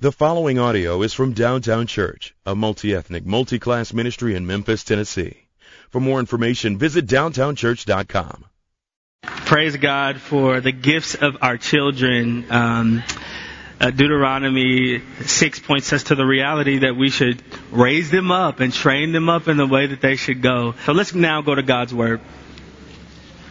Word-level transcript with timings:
The 0.00 0.12
following 0.12 0.58
audio 0.58 1.02
is 1.02 1.12
from 1.12 1.34
Downtown 1.34 1.86
Church, 1.86 2.34
a 2.46 2.54
multi-ethnic, 2.54 3.26
multi-class 3.26 3.92
ministry 3.92 4.34
in 4.34 4.46
Memphis, 4.46 4.82
Tennessee. 4.82 5.36
For 5.90 6.00
more 6.00 6.20
information, 6.20 6.78
visit 6.78 7.06
downtownchurch.com. 7.06 8.46
Praise 9.22 9.76
God 9.76 10.16
for 10.18 10.62
the 10.62 10.72
gifts 10.72 11.16
of 11.16 11.36
our 11.42 11.58
children. 11.58 12.46
Um, 12.48 13.02
uh, 13.78 13.90
Deuteronomy 13.90 15.02
6 15.20 15.58
points 15.58 15.92
us 15.92 16.04
to 16.04 16.14
the 16.14 16.24
reality 16.24 16.78
that 16.78 16.96
we 16.96 17.10
should 17.10 17.42
raise 17.70 18.10
them 18.10 18.30
up 18.30 18.60
and 18.60 18.72
train 18.72 19.12
them 19.12 19.28
up 19.28 19.48
in 19.48 19.58
the 19.58 19.66
way 19.66 19.88
that 19.88 20.00
they 20.00 20.16
should 20.16 20.40
go. 20.40 20.76
So 20.86 20.92
let's 20.92 21.14
now 21.14 21.42
go 21.42 21.54
to 21.54 21.62
God's 21.62 21.92
Word. 21.92 22.22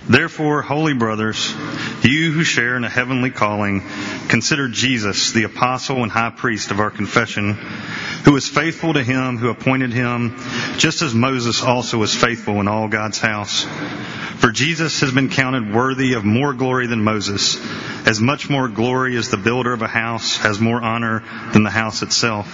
Therefore, 0.10 0.64
holy 0.64 0.96
brothers, 0.96 1.54
you 2.02 2.32
who 2.32 2.44
share 2.44 2.76
in 2.76 2.84
a 2.84 2.90
heavenly 2.90 3.30
calling, 3.30 3.84
consider 4.28 4.68
Jesus, 4.68 5.34
the 5.34 5.44
apostle 5.44 6.02
and 6.02 6.12
high 6.12 6.32
priest 6.32 6.72
of 6.72 6.80
our 6.80 6.90
confession, 6.90 7.54
who 8.26 8.36
is 8.36 8.50
faithful 8.50 8.94
to 8.96 9.04
him 9.04 9.38
who 9.38 9.50
appointed 9.50 9.94
him, 9.94 10.36
just 10.78 11.04
as 11.04 11.14
Moses 11.14 11.62
also 11.62 12.00
was 12.00 12.16
faithful 12.16 12.60
in 12.60 12.68
all 12.68 12.88
God's 12.88 13.20
house. 13.20 13.66
For 14.40 14.52
Jesus 14.52 15.02
has 15.02 15.12
been 15.12 15.30
counted 15.30 15.72
worthy 15.72 16.14
of 16.14 16.26
more 16.26 16.54
glory 16.54 16.88
than 16.88 17.04
Moses, 17.04 17.60
as 18.08 18.20
much 18.20 18.50
more 18.50 18.68
glory 18.68 19.16
as 19.16 19.30
the 19.30 19.38
builder 19.38 19.74
of 19.74 19.84
a 19.84 19.88
house 19.88 20.38
has 20.38 20.60
more 20.60 20.82
honor 20.82 21.22
than 21.54 21.62
the 21.62 21.70
house 21.70 22.02
itself. 22.02 22.48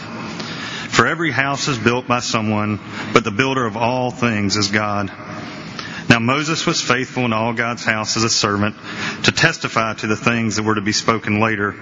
For 0.89 1.07
every 1.07 1.31
house 1.31 1.69
is 1.69 1.77
built 1.77 2.05
by 2.05 2.19
someone, 2.19 2.81
but 3.13 3.23
the 3.23 3.31
builder 3.31 3.65
of 3.65 3.77
all 3.77 4.11
things 4.11 4.57
is 4.57 4.67
God. 4.67 5.09
Now 6.09 6.19
Moses 6.19 6.65
was 6.65 6.81
faithful 6.81 7.25
in 7.25 7.33
all 7.33 7.53
God's 7.53 7.83
house 7.83 8.15
as 8.15 8.23
a 8.23 8.29
servant 8.29 8.75
to 9.23 9.31
testify 9.31 9.93
to 9.95 10.07
the 10.07 10.15
things 10.15 10.55
that 10.55 10.63
were 10.63 10.75
to 10.75 10.81
be 10.81 10.91
spoken 10.91 11.39
later. 11.39 11.75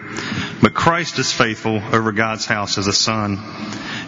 But 0.61 0.73
Christ 0.73 1.19
is 1.19 1.31
faithful 1.31 1.81
over 1.93 2.11
God's 2.11 2.45
house 2.45 2.77
as 2.77 2.87
a 2.87 2.93
son. 2.93 3.37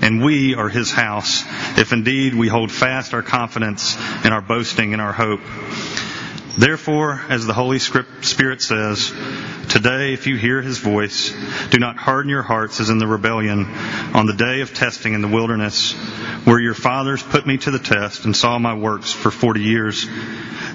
And 0.02 0.24
we 0.24 0.56
are 0.56 0.70
his 0.70 0.92
house, 0.92 1.44
if 1.78 1.92
indeed 1.92 2.34
we 2.34 2.48
hold 2.48 2.72
fast 2.72 3.14
our 3.14 3.24
confidence 3.24 3.98
and 4.24 4.34
our 4.34 4.42
boasting 4.42 4.94
and 4.94 5.02
our 5.02 5.14
hope. 5.14 5.42
Therefore, 6.58 7.22
as 7.30 7.46
the 7.46 7.54
Holy 7.54 7.80
Spirit 7.80 8.62
says, 8.62 9.12
Today, 9.70 10.14
if 10.14 10.26
you 10.26 10.38
hear 10.38 10.62
his 10.62 10.78
voice, 10.78 11.36
do 11.70 11.80
not 11.80 11.98
harden 11.98 12.30
your 12.30 12.44
hearts 12.44 12.80
as 12.80 12.90
in 12.90 12.98
the 12.98 13.08
rebellion 13.08 13.66
on 14.14 14.26
the 14.26 14.34
day 14.34 14.62
of 14.62 14.74
testing 14.74 15.14
in 15.14 15.22
the 15.22 15.28
wilderness, 15.28 15.92
where 16.46 16.60
your 16.60 16.74
fathers 16.74 17.22
put 17.22 17.46
me 17.46 17.58
to 17.58 17.72
the 17.72 17.80
test 17.80 18.24
and 18.24 18.36
saw 18.36 18.58
my 18.58 18.74
works 18.74 19.12
for 19.12 19.32
forty 19.32 19.64
years. 19.64 20.08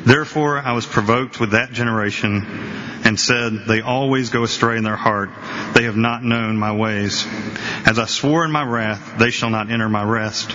Therefore, 0.04 0.58
I 0.58 0.72
was 0.72 0.84
provoked 0.84 1.40
with 1.40 1.52
that 1.52 1.72
generation 1.72 2.44
and 3.04 3.18
said, 3.18 3.64
They 3.66 3.80
always 3.80 4.30
go 4.30 4.42
astray 4.42 4.76
in 4.76 4.84
their 4.84 4.96
heart. 4.96 5.30
They 5.74 5.84
have 5.84 5.96
not 5.96 6.22
known 6.22 6.56
my 6.56 6.72
ways. 6.72 7.26
As 7.86 7.98
I 7.98 8.06
swore 8.06 8.44
in 8.44 8.52
my 8.52 8.64
wrath, 8.64 9.18
they 9.18 9.30
shall 9.30 9.50
not 9.50 9.70
enter 9.70 9.88
my 9.88 10.04
rest. 10.04 10.54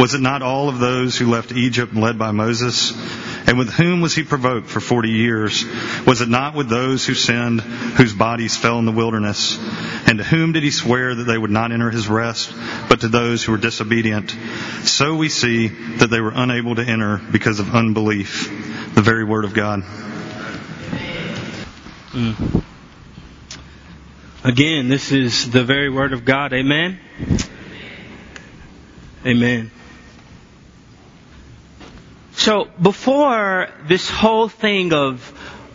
Was 0.00 0.14
it 0.14 0.22
not 0.22 0.40
all 0.40 0.70
of 0.70 0.78
those 0.78 1.18
who 1.18 1.30
left 1.30 1.52
Egypt 1.52 1.94
led 1.94 2.18
by 2.18 2.30
Moses? 2.30 2.94
And 3.46 3.58
with 3.58 3.68
whom 3.68 4.00
was 4.00 4.14
he 4.14 4.22
provoked 4.22 4.66
for 4.66 4.80
forty 4.80 5.10
years? 5.10 5.62
Was 6.06 6.22
it 6.22 6.28
not 6.30 6.54
with 6.54 6.70
those 6.70 7.04
who 7.04 7.12
sinned, 7.12 7.60
whose 7.60 8.14
bodies 8.14 8.56
fell 8.56 8.78
in 8.78 8.86
the 8.86 8.92
wilderness? 8.92 9.58
And 10.06 10.16
to 10.16 10.24
whom 10.24 10.52
did 10.52 10.62
he 10.62 10.70
swear 10.70 11.14
that 11.14 11.24
they 11.24 11.36
would 11.36 11.50
not 11.50 11.70
enter 11.70 11.90
his 11.90 12.08
rest, 12.08 12.50
but 12.88 13.02
to 13.02 13.08
those 13.08 13.44
who 13.44 13.52
were 13.52 13.58
disobedient? 13.58 14.34
So 14.84 15.16
we 15.16 15.28
see 15.28 15.68
that 15.68 16.08
they 16.08 16.22
were 16.22 16.32
unable 16.34 16.76
to 16.76 16.82
enter 16.82 17.20
because 17.30 17.60
of 17.60 17.74
unbelief. 17.74 18.48
The 18.94 19.02
very 19.02 19.24
word 19.24 19.44
of 19.44 19.52
God. 19.52 19.82
Mm. 22.12 22.64
Again, 24.44 24.88
this 24.88 25.12
is 25.12 25.50
the 25.50 25.62
very 25.62 25.90
word 25.90 26.14
of 26.14 26.24
God. 26.24 26.54
Amen. 26.54 26.98
Amen. 29.26 29.70
So 32.40 32.68
before 32.80 33.68
this 33.86 34.08
whole 34.08 34.48
thing 34.48 34.94
of 34.94 35.20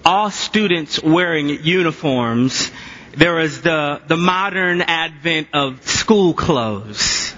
all 0.03 0.31
students 0.31 1.00
wearing 1.00 1.48
uniforms, 1.64 2.72
there 3.16 3.36
was 3.36 3.62
the, 3.62 4.02
the 4.08 4.18
modern 4.18 4.81
advent 4.81 5.50
of 5.53 5.88
school 5.88 6.34
clothes. 6.34 7.36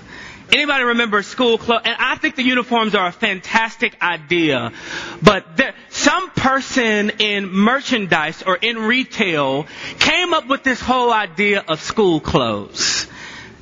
Anybody 0.54 0.86
remember 0.86 1.22
school 1.24 1.58
clothes? 1.58 1.82
And 1.84 1.98
I 2.00 2.16
think 2.16 2.38
the 2.38 2.44
uniforms 2.44 2.96
are 2.96 3.08
a 3.08 3.12
fantastic 3.12 4.02
idea. 4.02 4.72
But 5.22 5.58
there, 5.58 5.74
some 5.90 6.30
person 6.30 7.09
in 7.20 7.50
merchandise 7.50 8.44
or 8.44 8.56
in 8.56 8.78
retail 8.78 9.66
came 10.00 10.34
up 10.34 10.48
with 10.48 10.64
this 10.64 10.80
whole 10.80 11.12
idea 11.12 11.66
of 11.68 11.82
school 11.82 12.22
clothes. 12.22 13.08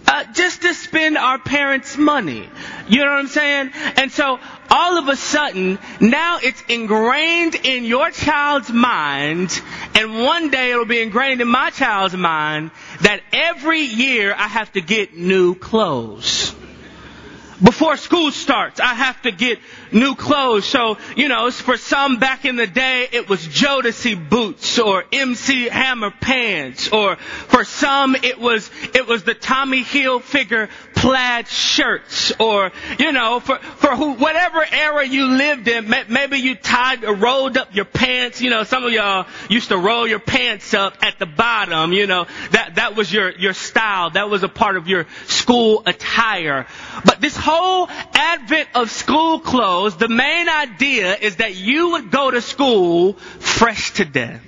Uh, 0.07 0.23
just 0.33 0.61
to 0.61 0.73
spend 0.75 1.17
our 1.17 1.39
parents' 1.39 1.97
money. 1.97 2.47
You 2.87 2.99
know 2.99 3.05
what 3.11 3.19
I'm 3.19 3.27
saying? 3.27 3.71
And 3.97 4.11
so 4.11 4.39
all 4.69 4.97
of 4.97 5.07
a 5.07 5.15
sudden, 5.15 5.79
now 5.99 6.39
it's 6.41 6.61
ingrained 6.67 7.55
in 7.55 7.85
your 7.85 8.11
child's 8.11 8.71
mind, 8.71 9.61
and 9.93 10.23
one 10.23 10.49
day 10.49 10.71
it'll 10.71 10.85
be 10.85 11.01
ingrained 11.01 11.41
in 11.41 11.47
my 11.47 11.69
child's 11.69 12.15
mind 12.15 12.71
that 13.01 13.21
every 13.31 13.81
year 13.81 14.33
I 14.33 14.47
have 14.47 14.71
to 14.73 14.81
get 14.81 15.15
new 15.15 15.55
clothes. 15.55 16.53
Before 17.63 17.95
school 17.95 18.31
starts, 18.31 18.81
I 18.81 18.93
have 18.93 19.21
to 19.21 19.31
get 19.31 19.59
new 19.91 20.15
clothes. 20.15 20.65
So, 20.65 20.97
you 21.15 21.27
know, 21.27 21.49
for 21.51 21.77
some 21.77 22.19
back 22.19 22.45
in 22.45 22.55
the 22.55 22.67
day, 22.67 23.07
it 23.11 23.29
was 23.29 23.45
Jodeci 23.47 24.29
boots 24.29 24.79
or 24.79 25.03
MC 25.11 25.69
Hammer 25.69 26.11
pants, 26.11 26.89
or 26.91 27.15
for 27.15 27.63
some 27.63 28.15
it 28.15 28.39
was, 28.39 28.69
it 28.93 29.07
was 29.07 29.23
the 29.23 29.33
Tommy 29.33 29.83
Hilfiger 29.83 30.69
plaid 30.95 31.47
shirts, 31.47 32.31
or, 32.39 32.71
you 32.97 33.11
know, 33.11 33.39
for, 33.39 33.57
for 33.57 33.95
who, 33.95 34.13
whatever 34.13 34.65
era 34.71 35.05
you 35.05 35.27
lived 35.27 35.67
in, 35.67 35.87
maybe 36.09 36.37
you 36.37 36.55
tied 36.55 37.03
or 37.03 37.13
rolled 37.13 37.57
up 37.57 37.75
your 37.75 37.85
pants, 37.85 38.41
you 38.41 38.49
know, 38.49 38.63
some 38.63 38.83
of 38.83 38.91
y'all 38.91 39.27
used 39.49 39.69
to 39.69 39.77
roll 39.77 40.07
your 40.07 40.19
pants 40.19 40.73
up 40.73 40.97
at 41.01 41.19
the 41.19 41.25
bottom, 41.25 41.93
you 41.93 42.07
know, 42.07 42.25
that, 42.51 42.75
that 42.75 42.95
was 42.95 43.11
your, 43.11 43.29
your 43.31 43.53
style, 43.53 44.09
that 44.11 44.29
was 44.29 44.43
a 44.43 44.49
part 44.49 44.77
of 44.77 44.87
your 44.87 45.05
school 45.27 45.83
attire. 45.85 46.65
But 47.03 47.21
this 47.21 47.37
whole 47.37 47.87
advent 48.13 48.69
of 48.73 48.89
school 48.89 49.39
clothes, 49.39 49.74
the 49.97 50.09
main 50.09 50.49
idea 50.49 51.15
is 51.15 51.37
that 51.37 51.55
you 51.55 51.91
would 51.91 52.11
go 52.11 52.31
to 52.31 52.41
school 52.41 53.13
fresh 53.13 53.91
to 53.93 54.05
death. 54.05 54.41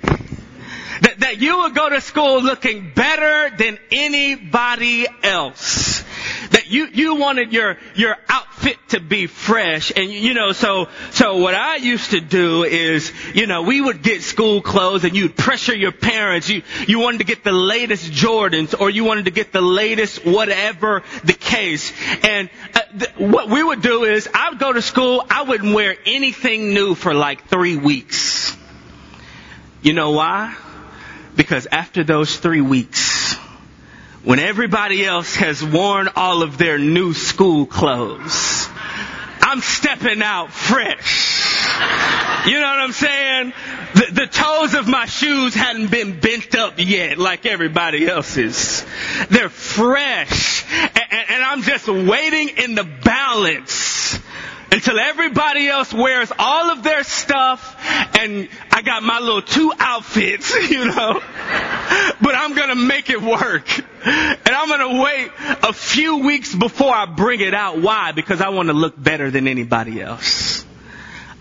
That, 1.02 1.20
that 1.20 1.40
you 1.40 1.58
would 1.60 1.74
go 1.74 1.88
to 1.88 2.00
school 2.00 2.42
looking 2.42 2.92
better 2.94 3.56
than 3.56 3.78
anybody 3.92 5.06
else. 5.22 6.02
That 6.50 6.70
you, 6.70 6.88
you 6.92 7.14
wanted 7.16 7.52
your, 7.52 7.78
your 7.94 8.16
outfit 8.58 8.76
to 8.88 9.00
be 9.00 9.26
fresh. 9.26 9.92
And 9.94 10.10
you 10.10 10.34
know, 10.34 10.52
so, 10.52 10.88
so 11.12 11.36
what 11.38 11.54
I 11.54 11.76
used 11.76 12.10
to 12.10 12.20
do 12.20 12.64
is, 12.64 13.12
you 13.34 13.46
know, 13.46 13.62
we 13.62 13.80
would 13.80 14.02
get 14.02 14.22
school 14.22 14.60
clothes 14.60 15.04
and 15.04 15.14
you'd 15.16 15.36
pressure 15.36 15.74
your 15.74 15.92
parents. 15.92 16.48
You, 16.48 16.62
you 16.86 16.98
wanted 16.98 17.18
to 17.18 17.24
get 17.24 17.44
the 17.44 17.52
latest 17.52 18.10
Jordans 18.10 18.78
or 18.78 18.90
you 18.90 19.04
wanted 19.04 19.26
to 19.26 19.30
get 19.30 19.52
the 19.52 19.60
latest 19.60 20.24
whatever 20.24 21.02
the 21.24 21.32
case. 21.34 21.92
And 22.24 22.50
uh, 22.74 22.80
th- 22.98 23.10
what 23.18 23.48
we 23.48 23.62
would 23.62 23.82
do 23.82 24.04
is 24.04 24.28
I 24.34 24.50
would 24.50 24.58
go 24.58 24.72
to 24.72 24.82
school, 24.82 25.24
I 25.30 25.42
wouldn't 25.42 25.74
wear 25.74 25.96
anything 26.06 26.74
new 26.74 26.94
for 26.94 27.14
like 27.14 27.46
three 27.48 27.76
weeks. 27.76 28.56
You 29.82 29.92
know 29.92 30.10
why? 30.10 30.56
Because 31.36 31.66
after 31.70 32.02
those 32.02 32.36
three 32.36 32.60
weeks, 32.62 33.36
when 34.24 34.38
everybody 34.38 35.04
else 35.04 35.36
has 35.36 35.62
worn 35.64 36.08
all 36.16 36.42
of 36.42 36.58
their 36.58 36.78
new 36.78 37.14
school 37.14 37.66
clothes, 37.66 38.68
I'm 39.40 39.60
stepping 39.60 40.22
out 40.22 40.52
fresh. 40.52 41.66
You 42.46 42.54
know 42.54 42.68
what 42.68 42.78
I'm 42.80 42.92
saying? 42.92 43.52
The, 43.94 44.06
the, 44.12 44.26
toes 44.26 44.74
of 44.74 44.88
my 44.88 45.06
shoes 45.06 45.54
hadn't 45.54 45.90
been 45.90 46.20
bent 46.20 46.54
up 46.54 46.74
yet 46.78 47.18
like 47.18 47.46
everybody 47.46 48.06
else's. 48.06 48.84
They're 49.30 49.48
fresh. 49.48 50.64
And, 50.70 51.30
and 51.30 51.42
I'm 51.42 51.62
just 51.62 51.88
waiting 51.88 52.48
in 52.58 52.74
the 52.74 52.84
balance 52.84 54.18
until 54.70 54.98
everybody 54.98 55.68
else 55.68 55.92
wears 55.92 56.30
all 56.38 56.70
of 56.70 56.82
their 56.82 57.04
stuff 57.04 57.76
and 58.18 58.48
I 58.70 58.82
got 58.82 59.02
my 59.02 59.18
little 59.20 59.42
two 59.42 59.72
outfits, 59.78 60.54
you 60.70 60.84
know. 60.84 61.14
but 62.20 62.34
I'm 62.34 62.54
gonna 62.54 62.76
make 62.76 63.10
it 63.10 63.20
work. 63.22 63.66
And 64.04 64.48
I'm 64.48 64.68
gonna 64.68 65.02
wait 65.02 65.30
a 65.62 65.72
few 65.72 66.18
weeks 66.18 66.54
before 66.54 66.94
I 66.94 67.06
bring 67.06 67.40
it 67.40 67.54
out. 67.54 67.80
Why? 67.80 68.12
Because 68.12 68.40
I 68.40 68.50
want 68.50 68.68
to 68.68 68.72
look 68.74 69.00
better 69.00 69.30
than 69.30 69.48
anybody 69.48 70.00
else. 70.00 70.64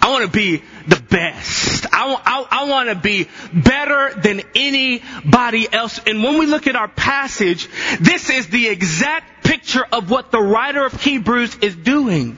I 0.02 0.12
want 0.12 0.26
to 0.26 0.32
be 0.32 0.64
the 0.88 1.02
best. 1.10 1.86
I, 1.92 2.14
I, 2.14 2.48
I 2.50 2.70
want 2.70 2.90
to 2.90 2.96
be 2.96 3.28
better 3.54 4.14
than 4.14 4.42
anybody 4.56 5.68
else. 5.72 6.00
And 6.06 6.24
when 6.24 6.38
we 6.38 6.46
look 6.46 6.68
at 6.68 6.76
our 6.76 6.88
passage, 6.88 7.68
this 8.00 8.30
is 8.30 8.48
the 8.48 8.68
exact 8.68 9.44
picture 9.44 9.86
of 9.92 10.10
what 10.10 10.32
the 10.32 10.40
writer 10.42 10.86
of 10.86 10.94
Hebrews 11.02 11.58
is 11.58 11.76
doing. 11.76 12.38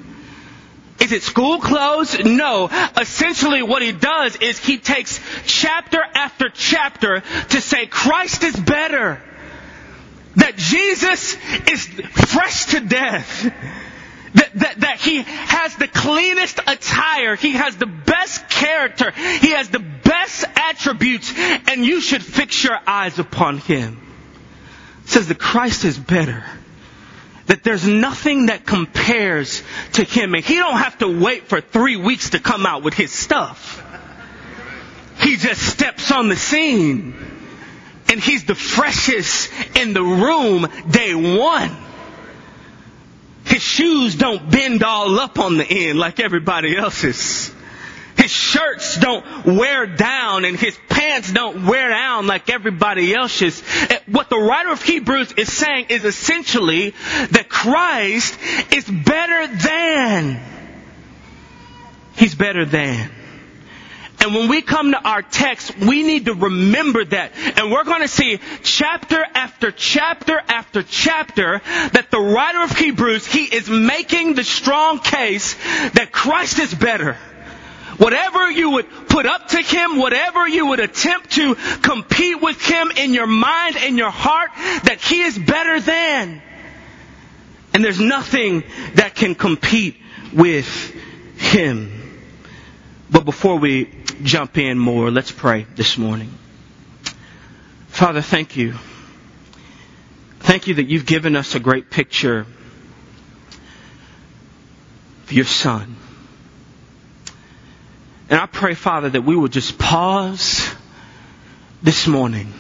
Is 1.00 1.12
it 1.12 1.24
school 1.24 1.60
clothes? 1.60 2.18
No. 2.20 2.70
Essentially 3.00 3.62
what 3.64 3.82
he 3.82 3.92
does 3.92 4.36
is 4.38 4.60
he 4.60 4.78
takes 4.78 5.20
chapter 5.46 6.00
after 6.02 6.50
chapter 6.50 7.22
to 7.50 7.62
say 7.62 7.86
Christ 7.86 8.44
is 8.44 8.56
better. 8.56 9.22
That 10.36 10.58
Jesus 10.58 11.36
is 11.72 11.86
fresh 11.86 12.66
to 12.68 12.82
death. 12.82 13.44
That, 14.36 14.54
that, 14.54 14.80
that, 14.82 15.00
he 15.00 15.24
has 15.24 15.76
the 15.78 15.88
cleanest 15.88 16.60
attire. 16.68 17.36
He 17.36 17.54
has 17.54 17.76
the 17.78 17.88
best 17.88 18.48
character. 18.48 19.12
He 19.12 19.52
has 19.52 19.70
the 19.70 19.80
best 19.80 20.46
attributes. 20.56 21.34
And 21.68 21.84
you 21.84 22.00
should 22.00 22.24
fix 22.24 22.64
your 22.64 22.78
eyes 22.86 23.18
upon 23.18 23.58
him. 23.58 24.00
Says 25.06 25.28
that 25.30 25.40
Christ 25.40 25.84
is 25.84 25.98
better 25.98 26.44
that 27.50 27.64
there's 27.64 27.88
nothing 27.88 28.46
that 28.46 28.64
compares 28.64 29.64
to 29.94 30.04
him 30.04 30.36
and 30.36 30.46
he 30.46 30.56
don't 30.56 30.78
have 30.78 31.00
to 31.00 31.08
wait 31.08 31.48
for 31.48 31.60
three 31.60 31.96
weeks 31.96 32.30
to 32.30 32.40
come 32.40 32.68
out 32.68 32.84
with 32.84 32.94
his 32.94 33.12
stuff. 33.12 33.84
He 35.20 35.36
just 35.36 35.60
steps 35.60 36.12
on 36.12 36.30
the 36.30 36.36
scene 36.36 37.16
and 38.08 38.20
he's 38.20 38.46
the 38.46 38.54
freshest 38.54 39.52
in 39.76 39.94
the 39.94 40.04
room 40.04 40.68
day 40.92 41.16
one. 41.16 41.76
His 43.46 43.64
shoes 43.64 44.14
don't 44.14 44.52
bend 44.52 44.84
all 44.84 45.20
up 45.20 45.40
on 45.40 45.58
the 45.58 45.66
end 45.66 45.98
like 45.98 46.20
everybody 46.20 46.78
else's. 46.78 47.52
His 48.30 48.36
shirts 48.36 48.96
don't 48.96 49.26
wear 49.44 49.88
down 49.88 50.46
and 50.46 50.56
his 50.56 50.78
pants 50.88 51.34
don't 51.34 51.66
wear 51.66 51.90
down 51.90 52.28
like 52.28 52.48
everybody 52.52 53.12
else's. 53.12 53.60
What 54.06 54.30
the 54.30 54.38
writer 54.38 54.72
of 54.72 54.84
Hebrews 54.84 55.32
is 55.32 55.52
saying 55.52 55.88
is 55.90 56.06
essentially 56.06 56.94
that 57.32 57.50
Christ 57.50 58.38
is 58.72 58.86
better 58.86 59.48
than. 59.48 60.40
He's 62.18 62.36
better 62.36 62.66
than. 62.66 63.10
And 64.22 64.36
when 64.36 64.48
we 64.48 64.62
come 64.62 64.92
to 64.92 65.02
our 65.02 65.24
text, 65.24 65.76
we 65.80 66.04
need 66.04 66.26
to 66.26 66.36
remember 66.36 67.04
that. 67.06 67.32
And 67.58 67.72
we're 67.72 67.86
going 67.86 68.02
to 68.02 68.08
see 68.08 68.40
chapter 68.62 69.26
after 69.34 69.72
chapter 69.72 70.40
after 70.48 70.84
chapter 70.84 71.62
that 71.94 72.12
the 72.12 72.20
writer 72.20 72.62
of 72.62 72.78
Hebrews, 72.78 73.26
he 73.26 73.46
is 73.46 73.68
making 73.68 74.36
the 74.36 74.44
strong 74.44 75.00
case 75.00 75.56
that 75.94 76.10
Christ 76.12 76.60
is 76.60 76.72
better. 76.76 77.18
Whatever 78.00 78.50
you 78.50 78.72
would 78.72 78.90
put 79.10 79.26
up 79.26 79.50
to 79.50 79.62
Him, 79.62 79.98
whatever 79.98 80.48
you 80.48 80.68
would 80.68 80.80
attempt 80.80 81.32
to 81.32 81.56
compete 81.82 82.42
with 82.42 82.60
Him 82.62 82.92
in 82.96 83.14
your 83.14 83.28
mind 83.28 83.76
and 83.76 83.98
your 83.98 84.10
heart, 84.10 84.52
that 84.56 85.00
He 85.02 85.22
is 85.22 85.38
better 85.38 85.82
than. 85.82 86.42
And 87.74 87.84
there's 87.84 88.00
nothing 88.00 88.64
that 88.96 89.16
can 89.16 89.36
compete 89.36 89.98
with 90.34 90.66
Him. 91.36 92.22
But 93.12 93.26
before 93.26 93.58
we 93.58 93.94
jump 94.24 94.58
in 94.58 94.80
more, 94.80 95.12
let's 95.12 95.34
pray 95.34 95.68
this 95.76 95.98
morning. 95.98 96.34
Father, 97.90 98.22
thank 98.22 98.56
you. 98.56 98.76
Thank 100.40 100.68
you 100.68 100.76
that 100.76 100.88
you've 100.88 101.06
given 101.06 101.36
us 101.36 101.54
a 101.54 101.60
great 101.60 101.92
picture 101.92 102.46
of 105.24 105.34
your 105.34 105.46
Son. 105.46 105.98
And 108.30 108.40
I 108.40 108.46
pray, 108.46 108.76
Father, 108.76 109.10
that 109.10 109.24
we 109.24 109.36
will 109.36 109.48
just 109.48 109.80
pause 109.80 110.70
this 111.82 112.08
morning 112.08 112.54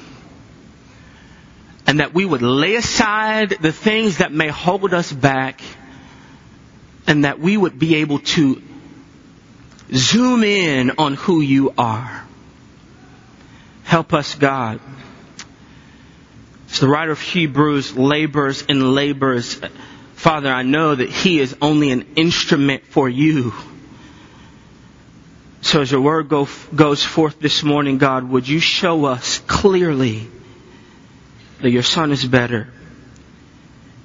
and 1.86 2.00
that 2.00 2.14
we 2.14 2.26
would 2.26 2.42
lay 2.42 2.76
aside 2.76 3.50
the 3.50 3.72
things 3.72 4.18
that 4.18 4.32
may 4.32 4.48
hold 4.48 4.94
us 4.94 5.12
back 5.12 5.62
and 7.06 7.26
that 7.26 7.40
we 7.40 7.56
would 7.56 7.78
be 7.78 7.96
able 7.96 8.20
to 8.20 8.62
zoom 9.94 10.44
in 10.44 10.92
on 10.98 11.14
who 11.16 11.42
you 11.42 11.74
are. 11.78 12.26
Help 13.84 14.14
us, 14.14 14.36
God. 14.36 14.80
As 16.72 16.80
the 16.80 16.88
writer 16.88 17.12
of 17.12 17.22
Hebrews 17.22 17.98
labors 17.98 18.64
and 18.70 18.94
labors, 18.94 19.60
Father, 20.14 20.52
I 20.52 20.64
know 20.64 20.94
that 20.94 21.10
he 21.10 21.40
is 21.40 21.56
only 21.62 21.92
an 21.92 22.08
instrument 22.16 22.86
for 22.86 23.10
you. 23.10 23.54
So 25.62 25.82
as 25.82 25.92
your 25.92 26.02
word 26.02 26.30
go, 26.30 26.48
goes 26.74 27.04
forth 27.04 27.40
this 27.40 27.64
morning, 27.64 27.98
God, 27.98 28.30
would 28.30 28.48
you 28.48 28.60
show 28.60 29.06
us 29.06 29.40
clearly 29.40 30.28
that 31.62 31.70
your 31.70 31.84
son 31.84 32.12
is 32.12 32.26
better? 32.26 32.70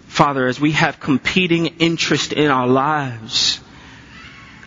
Father, 0.08 0.46
as 0.46 0.60
we 0.60 0.72
have 0.72 1.00
competing 1.00 1.66
interest 1.78 2.32
in 2.32 2.50
our 2.50 2.66
lives, 2.66 3.60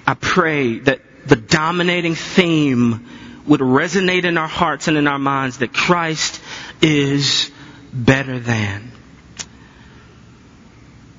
I 0.06 0.14
pray 0.14 0.80
that 0.80 1.02
the 1.28 1.36
dominating 1.36 2.16
theme 2.16 3.08
would 3.46 3.62
resonate 3.62 4.26
in 4.26 4.38
our 4.38 4.48
hearts 4.48 4.88
and 4.88 4.98
in 4.98 5.08
our 5.08 5.20
minds 5.20 5.60
that 5.60 5.74
Christ 5.74 6.42
is 6.82 7.52
better 7.94 8.40
than. 8.40 8.92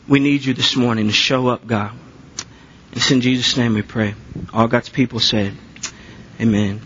We 0.06 0.20
need 0.20 0.44
you 0.44 0.54
this 0.54 0.76
morning 0.76 1.06
to 1.06 1.12
show 1.12 1.48
up, 1.48 1.66
God. 1.66 1.92
It's 2.92 3.10
in 3.10 3.20
Jesus' 3.20 3.56
name 3.56 3.74
we 3.74 3.82
pray. 3.82 4.14
All 4.52 4.66
God's 4.66 4.88
people 4.88 5.20
said, 5.20 5.54
Amen. 6.40 6.80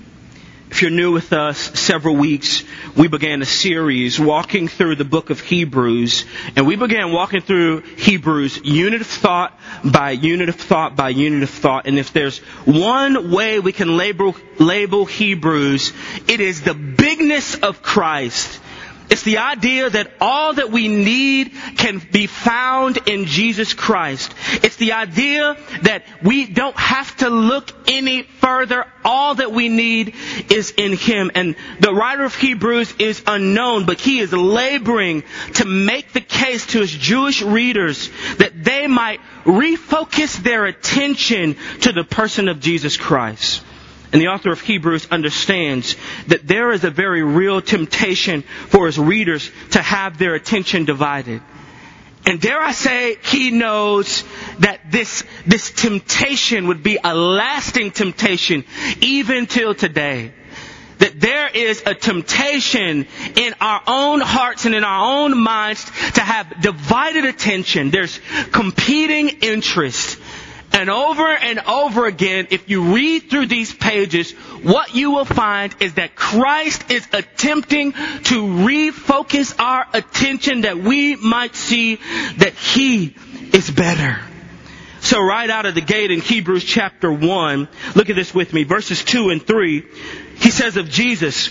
If 0.72 0.81
you're 0.81 0.90
new 0.90 1.12
with 1.12 1.34
us, 1.34 1.58
several 1.78 2.16
weeks 2.16 2.64
we 2.96 3.06
began 3.06 3.43
a 3.43 3.44
series 3.44 4.19
walking 4.19 4.69
through 4.69 4.96
the 4.96 5.04
book 5.04 5.28
of 5.28 5.38
Hebrews, 5.38 6.25
and 6.56 6.66
we 6.66 6.76
began 6.76 7.12
walking 7.12 7.43
through 7.43 7.82
Hebrews 7.82 8.58
unit 8.64 9.02
of 9.02 9.06
thought 9.06 9.60
by 9.84 10.12
unit 10.12 10.49
of 10.49 10.56
thought 10.56 10.96
by 10.96 11.10
unit 11.10 11.43
of 11.43 11.50
thought. 11.50 11.87
And 11.87 11.99
if 11.99 12.14
there's 12.14 12.38
one 12.64 13.31
way 13.31 13.60
we 13.60 13.72
can 13.72 13.98
label, 13.98 14.34
label 14.58 15.05
Hebrews, 15.05 15.93
it 16.26 16.40
is 16.40 16.62
the 16.62 16.72
bigness 16.72 17.55
of 17.55 17.82
Christ 17.82 18.61
it's 19.12 19.24
the 19.24 19.36
idea 19.36 19.90
that 19.90 20.10
all 20.22 20.54
that 20.54 20.70
we 20.70 20.88
need 20.88 21.52
can 21.76 21.98
be 21.98 22.26
found 22.26 22.96
in 23.06 23.26
Jesus 23.26 23.74
Christ. 23.74 24.34
It's 24.64 24.76
the 24.76 24.92
idea 24.94 25.58
that 25.82 26.04
we 26.22 26.46
don't 26.46 26.78
have 26.78 27.14
to 27.19 27.28
look 27.28 27.70
any 27.86 28.22
further. 28.22 28.86
All 29.04 29.34
that 29.34 29.52
we 29.52 29.69
need 29.69 30.14
is 30.50 30.70
in 30.70 30.96
Him. 30.96 31.31
And 31.34 31.56
the 31.78 31.92
writer 31.92 32.24
of 32.24 32.34
Hebrews 32.34 32.94
is 32.98 33.22
unknown, 33.26 33.84
but 33.84 34.00
he 34.00 34.19
is 34.19 34.32
laboring 34.32 35.24
to 35.56 35.66
make 35.66 36.14
the 36.14 36.22
case 36.22 36.69
to 36.69 36.81
his 36.81 36.92
Jewish 36.92 37.42
readers 37.42 38.08
that 38.38 38.64
they 38.64 38.86
might 38.86 39.20
refocus 39.44 40.42
their 40.42 40.64
attention 40.64 41.56
to 41.82 41.92
the 41.92 42.04
person 42.04 42.48
of 42.48 42.60
Jesus 42.60 42.96
Christ. 42.96 43.62
And 44.12 44.20
the 44.20 44.28
author 44.28 44.52
of 44.52 44.60
Hebrews 44.60 45.08
understands 45.10 45.96
that 46.26 46.46
there 46.46 46.72
is 46.72 46.84
a 46.84 46.90
very 46.90 47.22
real 47.22 47.62
temptation 47.62 48.42
for 48.42 48.86
his 48.86 48.98
readers 48.98 49.50
to 49.70 49.81
have 49.81 50.19
their 50.19 50.34
attention 50.34 50.84
divided. 50.84 51.40
And 52.24 52.40
dare 52.40 52.60
I 52.60 52.72
say, 52.72 53.16
he 53.24 53.50
knows 53.50 54.22
that 54.60 54.90
this, 54.90 55.24
this 55.46 55.70
temptation 55.70 56.69
would 56.69 56.82
be 56.82 56.98
a 57.02 57.14
lasting 57.14 57.90
temptation 57.90 58.64
even 59.00 59.46
till 59.46 59.74
today. 59.74 60.32
That 60.98 61.19
there 61.19 61.48
is 61.48 61.82
a 61.84 61.96
temptation 61.96 63.08
in 63.34 63.54
our 63.60 63.82
own 63.88 64.20
hearts 64.20 64.66
and 64.66 64.74
in 64.74 64.84
our 64.84 65.24
own 65.24 65.36
minds 65.42 65.84
to 66.12 66.20
have 66.20 66.60
divided 66.60 67.24
attention. 67.24 67.90
There's 67.90 68.20
competing 68.52 69.28
interests. 69.40 70.16
And 70.82 70.91
over 70.91 71.29
and 71.29 71.60
over 71.60 72.06
again, 72.06 72.48
if 72.51 72.69
you 72.69 72.93
read 72.93 73.31
through 73.31 73.46
these 73.46 73.72
pages, 73.72 74.32
what 74.32 74.93
you 74.93 75.12
will 75.12 75.24
find 75.24 75.72
is 75.79 75.94
that 75.94 76.17
Christ 76.17 76.91
is 76.91 77.06
attempting 77.12 77.93
to 77.93 78.43
refocus 78.43 79.55
our 79.60 79.86
attention 79.93 80.62
that 80.62 80.79
we 80.79 81.15
might 81.15 81.55
see 81.55 82.01
that 82.39 82.55
He 82.55 83.15
is 83.53 83.70
better. 83.70 84.19
So 85.03 85.20
right 85.20 85.48
out 85.48 85.67
of 85.67 85.77
the 85.77 85.82
gate 85.82 86.10
in 86.10 86.20
Hebrews 86.20 86.65
chapter 86.65 87.12
1, 87.12 87.69
look 87.94 88.10
at 88.10 88.17
this 88.17 88.34
with 88.34 88.53
me, 88.53 88.65
verses 88.65 89.05
2 89.05 89.31
and 89.31 89.46
3, 89.46 89.84
he 90.41 90.51
says 90.51 90.77
of 90.77 90.91
Jesus, 90.91 91.51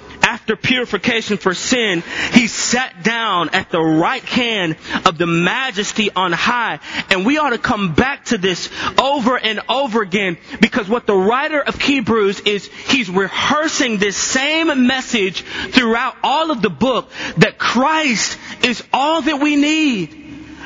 after 0.21 0.55
purification 0.55 1.37
for 1.37 1.53
sin, 1.53 2.03
he 2.33 2.47
sat 2.47 3.03
down 3.03 3.49
at 3.49 3.69
the 3.69 3.81
right 3.81 4.23
hand 4.23 4.77
of 5.05 5.17
the 5.17 5.27
majesty 5.27 6.09
on 6.11 6.31
high. 6.31 6.79
And 7.09 7.25
we 7.25 7.37
ought 7.37 7.51
to 7.51 7.57
come 7.57 7.93
back 7.93 8.25
to 8.25 8.37
this 8.37 8.69
over 8.99 9.37
and 9.37 9.59
over 9.69 10.01
again 10.01 10.37
because 10.59 10.87
what 10.87 11.07
the 11.07 11.15
writer 11.15 11.61
of 11.61 11.79
Hebrews 11.79 12.41
is, 12.41 12.67
he's 12.67 13.09
rehearsing 13.09 13.97
this 13.97 14.17
same 14.17 14.87
message 14.87 15.41
throughout 15.41 16.15
all 16.23 16.51
of 16.51 16.61
the 16.61 16.69
book 16.69 17.11
that 17.37 17.57
Christ 17.57 18.37
is 18.63 18.83
all 18.93 19.21
that 19.21 19.39
we 19.39 19.55
need. 19.55 20.17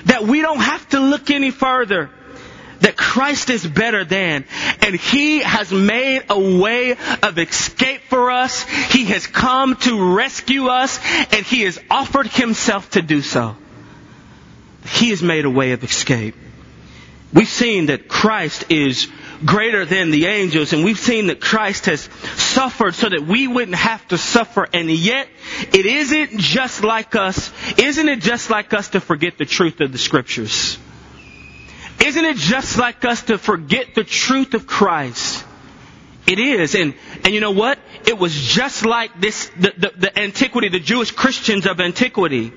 That 0.06 0.24
we 0.24 0.42
don't 0.42 0.60
have 0.60 0.88
to 0.90 1.00
look 1.00 1.32
any 1.32 1.50
further 1.50 2.12
that 2.86 2.96
Christ 2.96 3.50
is 3.50 3.66
better 3.66 4.06
than. 4.06 4.46
And 4.82 4.96
He 4.96 5.40
has 5.40 5.72
made 5.72 6.24
a 6.30 6.40
way 6.40 6.92
of 7.24 7.40
escape 7.40 8.02
for 8.10 8.30
us. 8.30 8.64
He 8.92 9.06
has 9.06 9.26
come 9.26 9.76
to 9.78 10.16
rescue 10.16 10.68
us 10.68 11.00
and 11.34 11.44
He 11.44 11.64
has 11.64 11.80
offered 11.90 12.28
Himself 12.28 12.92
to 12.92 13.02
do 13.02 13.22
so. 13.22 13.56
He 14.88 15.10
has 15.10 15.24
made 15.24 15.46
a 15.46 15.50
way 15.50 15.72
of 15.72 15.84
escape. 15.84 16.36
We've 17.34 17.48
seen 17.48 17.88
that 17.88 18.08
Christ 18.08 18.66
is 18.70 19.08
greater 19.44 19.84
than 19.84 20.12
the 20.12 20.28
angels 20.28 20.72
and 20.72 20.86
we've 20.86 21.00
seen 21.00 21.28
that 21.28 21.42
Christ 21.42 21.88
has 21.88 22.02
suffered 22.38 22.94
so 22.94 23.10
that 23.10 23.26
we 23.26 23.48
wouldn't 23.48 23.76
have 23.76 24.08
to 24.10 24.18
suffer 24.20 24.68
and 24.72 24.92
yet 24.92 25.28
it 25.74 25.88
isn't 25.88 26.38
just 26.40 26.84
like 26.84 27.16
us, 27.16 27.52
isn't 27.80 28.08
it 28.08 28.22
just 28.22 28.52
like 28.52 28.74
us 28.76 28.90
to 28.90 29.02
forget 29.02 29.40
the 29.40 29.46
truth 29.46 29.82
of 29.82 29.92
the 29.92 29.98
scriptures? 29.98 30.78
Isn't 32.06 32.24
it 32.24 32.38
just 32.38 32.78
like 32.78 33.04
us 33.04 33.24
to 33.24 33.40
forget 33.40 33.96
the 33.96 34.04
truth 34.04 34.54
of 34.54 34.68
Christ? 34.68 35.44
It 36.28 36.38
is. 36.38 36.76
And, 36.76 36.94
and 37.24 37.34
you 37.34 37.40
know 37.40 37.50
what? 37.50 37.80
It 38.08 38.20
was 38.20 38.32
just 38.32 38.86
like 38.86 39.20
this, 39.20 39.50
the, 39.60 39.74
the, 39.76 39.92
the 39.98 40.20
antiquity, 40.20 40.70
the 40.70 40.80
Jewish 40.80 41.10
Christians 41.10 41.66
of 41.66 41.80
antiquity. 41.80 42.54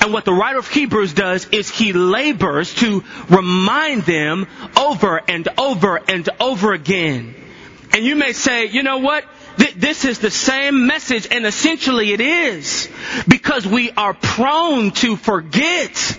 And 0.00 0.12
what 0.12 0.26
the 0.26 0.34
writer 0.34 0.58
of 0.58 0.68
Hebrews 0.68 1.14
does 1.14 1.48
is 1.48 1.70
he 1.70 1.94
labors 1.94 2.74
to 2.74 3.02
remind 3.30 4.02
them 4.02 4.46
over 4.76 5.18
and 5.26 5.48
over 5.56 5.96
and 6.06 6.28
over 6.38 6.74
again. 6.74 7.34
And 7.94 8.04
you 8.04 8.16
may 8.16 8.34
say, 8.34 8.66
you 8.66 8.82
know 8.82 8.98
what? 8.98 9.24
This 9.76 10.04
is 10.04 10.18
the 10.18 10.30
same 10.30 10.86
message, 10.86 11.26
and 11.30 11.46
essentially 11.46 12.12
it 12.12 12.20
is. 12.20 12.88
Because 13.26 13.66
we 13.66 13.90
are 13.92 14.12
prone 14.12 14.90
to 14.92 15.16
forget 15.16 16.18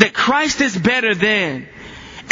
that 0.00 0.12
Christ 0.12 0.60
is 0.60 0.76
better 0.76 1.14
than. 1.14 1.68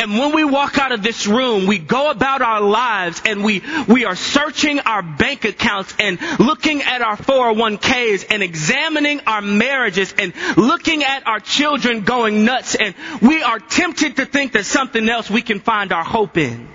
And 0.01 0.13
when 0.17 0.33
we 0.33 0.45
walk 0.45 0.79
out 0.79 0.93
of 0.93 1.03
this 1.03 1.27
room, 1.27 1.67
we 1.67 1.79
go 1.79 2.11
about 2.11 2.41
our 2.41 2.61
lives 2.61 3.21
and 3.27 3.43
we, 3.43 3.63
we 3.89 4.05
are 4.05 4.15
searching 4.15 4.79
our 4.81 5.03
bank 5.03 5.45
accounts 5.45 5.93
and 5.99 6.21
looking 6.39 6.83
at 6.83 7.03
our 7.03 7.17
401ks 7.17 8.27
and 8.31 8.41
examining 8.43 9.21
our 9.27 9.43
marriages 9.43 10.15
and 10.17 10.33
looking 10.57 11.03
at 11.03 11.27
our 11.27 11.41
children 11.41 12.03
going 12.03 12.45
nuts 12.45 12.77
and 12.77 12.95
we 13.21 13.43
are 13.43 13.59
tempted 13.59 14.17
to 14.17 14.25
think 14.27 14.53
that 14.53 14.65
something 14.67 15.09
else 15.09 15.29
we 15.29 15.43
can 15.43 15.59
find 15.59 15.93
our 15.93 16.05
hope 16.05 16.37
in. 16.39 16.69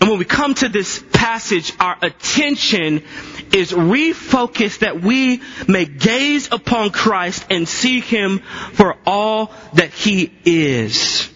And 0.00 0.08
when 0.08 0.18
we 0.18 0.24
come 0.24 0.54
to 0.54 0.68
this 0.68 1.02
passage, 1.12 1.72
our 1.80 1.96
attention 2.00 3.02
is 3.52 3.72
refocused 3.72 4.80
that 4.80 5.00
we 5.02 5.42
may 5.66 5.84
gaze 5.84 6.48
upon 6.52 6.90
Christ 6.90 7.46
and 7.50 7.68
see 7.68 8.00
Him 8.00 8.40
for 8.72 8.96
all 9.06 9.52
that 9.74 9.90
He 9.92 10.32
is. 10.44 11.28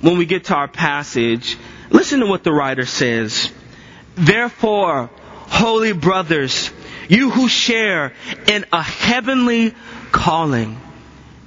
When 0.00 0.18
we 0.18 0.26
get 0.26 0.44
to 0.44 0.54
our 0.54 0.68
passage, 0.68 1.56
listen 1.90 2.20
to 2.20 2.26
what 2.26 2.44
the 2.44 2.52
writer 2.52 2.86
says. 2.86 3.50
Therefore, 4.14 5.10
holy 5.48 5.92
brothers, 5.92 6.70
you 7.08 7.30
who 7.30 7.48
share 7.48 8.12
in 8.46 8.64
a 8.72 8.82
heavenly 8.82 9.74
calling, 10.12 10.80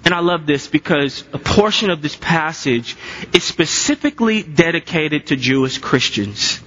and 0.06 0.14
I 0.14 0.20
love 0.20 0.46
this 0.46 0.68
because 0.68 1.24
a 1.34 1.38
portion 1.40 1.90
of 1.90 2.02
this 2.02 2.16
passage 2.16 2.96
is 3.34 3.44
specifically 3.44 4.42
dedicated 4.44 5.28
to 5.28 5.36
Jewish 5.36 5.78
Christians. 5.78 6.62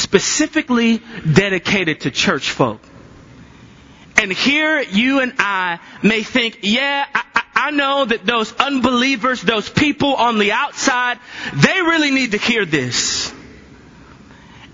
Specifically 0.00 1.02
dedicated 1.32 2.00
to 2.02 2.10
church 2.10 2.50
folk. 2.50 2.80
And 4.16 4.32
here 4.32 4.80
you 4.80 5.20
and 5.20 5.34
I 5.38 5.78
may 6.02 6.22
think, 6.22 6.60
yeah, 6.62 7.06
I, 7.14 7.42
I 7.54 7.70
know 7.70 8.04
that 8.04 8.24
those 8.24 8.52
unbelievers, 8.54 9.42
those 9.42 9.68
people 9.68 10.14
on 10.14 10.38
the 10.38 10.52
outside, 10.52 11.18
they 11.54 11.80
really 11.82 12.10
need 12.10 12.32
to 12.32 12.38
hear 12.38 12.64
this. 12.64 13.32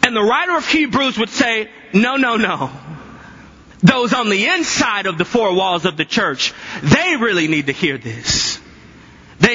And 0.03 0.15
the 0.17 0.23
writer 0.23 0.57
of 0.57 0.67
Hebrews 0.67 1.19
would 1.19 1.31
say, 1.31 1.71
no, 1.93 2.17
no, 2.17 2.37
no 2.37 2.71
those 3.83 4.13
on 4.13 4.29
the 4.29 4.47
inside 4.47 5.07
of 5.07 5.19
the 5.19 5.25
four 5.25 5.55
walls 5.55 5.85
of 5.85 5.97
the 5.97 6.05
church, 6.05 6.53
they 6.83 7.17
really 7.17 7.49
need 7.49 7.67
to 7.67 7.73
hear 7.73 7.99
this. 7.99 8.56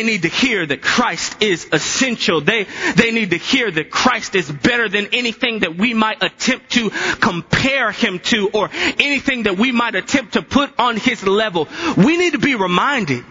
They 0.02 0.08
need 0.08 0.24
to 0.24 0.30
hear 0.30 0.66
that 0.66 0.82
Christ 0.82 1.44
is 1.44 1.68
essential. 1.72 2.42
They, 2.42 2.66
they 2.96 3.12
need 3.12 3.30
to 3.30 3.38
hear 3.38 3.70
that 3.70 3.92
Christ 3.92 4.34
is 4.34 4.52
better 4.52 4.90
than 4.90 5.10
anything 5.14 5.60
that 5.60 5.76
we 5.76 5.94
might 5.94 6.24
attempt 6.24 6.72
to 6.72 6.90
compare 6.90 7.92
him 7.92 8.18
to 8.18 8.50
or 8.50 8.72
anything 8.98 9.44
that 9.44 9.60
we 9.60 9.72
might 9.72 9.94
attempt 9.94 10.34
to 10.34 10.42
put 10.42 10.72
on 10.80 10.98
his 10.98 11.24
level. 11.24 11.68
We 11.98 12.18
need 12.18 12.32
to 12.32 12.40
be 12.40 12.56
reminded. 12.56 13.24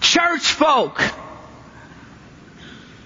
Church 0.00 0.46
folk, 0.52 1.02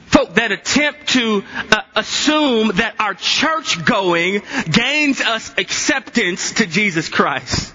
folk 0.06 0.34
that 0.34 0.52
attempt 0.52 1.08
to 1.14 1.42
uh, 1.68 1.80
assume 1.96 2.76
that 2.76 2.94
our 3.00 3.14
church 3.14 3.84
going 3.84 4.42
gains 4.70 5.20
us 5.20 5.52
acceptance 5.58 6.52
to 6.52 6.66
Jesus 6.66 7.08
Christ. 7.08 7.74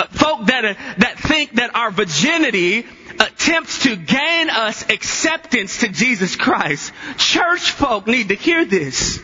Uh, 0.00 0.06
folk 0.06 0.46
that, 0.46 0.64
uh, 0.64 0.74
that 0.96 1.18
think 1.18 1.52
that 1.56 1.74
our 1.74 1.90
virginity 1.90 2.86
attempts 3.18 3.82
to 3.82 3.96
gain 3.96 4.48
us 4.48 4.88
acceptance 4.88 5.80
to 5.80 5.88
Jesus 5.88 6.36
Christ. 6.36 6.94
Church 7.18 7.72
folk 7.72 8.06
need 8.06 8.28
to 8.28 8.34
hear 8.34 8.64
this. 8.64 9.20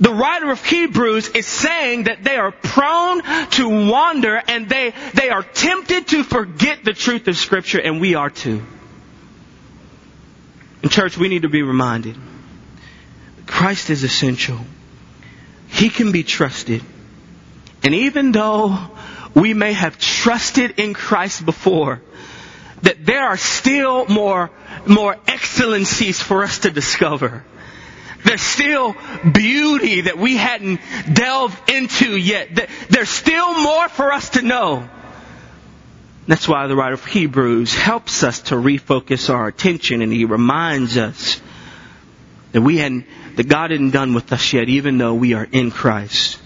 The 0.00 0.12
writer 0.12 0.50
of 0.50 0.62
Hebrews 0.62 1.28
is 1.28 1.46
saying 1.46 2.04
that 2.04 2.22
they 2.22 2.36
are 2.36 2.52
prone 2.52 3.22
to 3.52 3.88
wander 3.90 4.36
and 4.36 4.68
they, 4.68 4.92
they 5.14 5.30
are 5.30 5.42
tempted 5.42 6.08
to 6.08 6.24
forget 6.24 6.84
the 6.84 6.92
truth 6.92 7.26
of 7.26 7.36
scripture 7.38 7.80
and 7.80 8.02
we 8.02 8.16
are 8.16 8.28
too. 8.28 8.62
In 10.82 10.90
church, 10.90 11.16
we 11.16 11.28
need 11.28 11.42
to 11.42 11.48
be 11.48 11.62
reminded 11.62 12.16
Christ 13.46 13.88
is 13.88 14.04
essential. 14.04 14.58
He 15.68 15.88
can 15.88 16.12
be 16.12 16.22
trusted. 16.22 16.82
And 17.82 17.94
even 17.94 18.32
though 18.32 18.90
we 19.34 19.54
may 19.54 19.72
have 19.72 19.98
trusted 19.98 20.78
in 20.78 20.94
Christ 20.94 21.44
before, 21.44 22.00
that 22.82 23.04
there 23.04 23.24
are 23.24 23.36
still 23.36 24.06
more, 24.06 24.50
more 24.86 25.16
excellencies 25.26 26.20
for 26.20 26.44
us 26.44 26.60
to 26.60 26.70
discover. 26.70 27.44
There's 28.24 28.42
still 28.42 28.94
beauty 29.30 30.02
that 30.02 30.16
we 30.16 30.36
hadn't 30.36 30.80
delved 31.12 31.70
into 31.70 32.16
yet. 32.16 32.68
There's 32.88 33.10
still 33.10 33.60
more 33.60 33.88
for 33.88 34.12
us 34.12 34.30
to 34.30 34.42
know. 34.42 34.88
That's 36.26 36.48
why 36.48 36.66
the 36.66 36.76
writer 36.76 36.94
of 36.94 37.04
Hebrews 37.04 37.74
helps 37.74 38.22
us 38.22 38.40
to 38.42 38.54
refocus 38.54 39.28
our 39.28 39.46
attention 39.46 40.00
and 40.00 40.10
he 40.10 40.24
reminds 40.24 40.96
us 40.96 41.40
that 42.52 42.62
we 42.62 42.78
hadn't, 42.78 43.06
that 43.36 43.46
God 43.46 43.72
hadn't 43.72 43.90
done 43.90 44.14
with 44.14 44.32
us 44.32 44.52
yet, 44.52 44.68
even 44.70 44.96
though 44.96 45.14
we 45.14 45.34
are 45.34 45.46
in 45.50 45.70
Christ. 45.70 46.40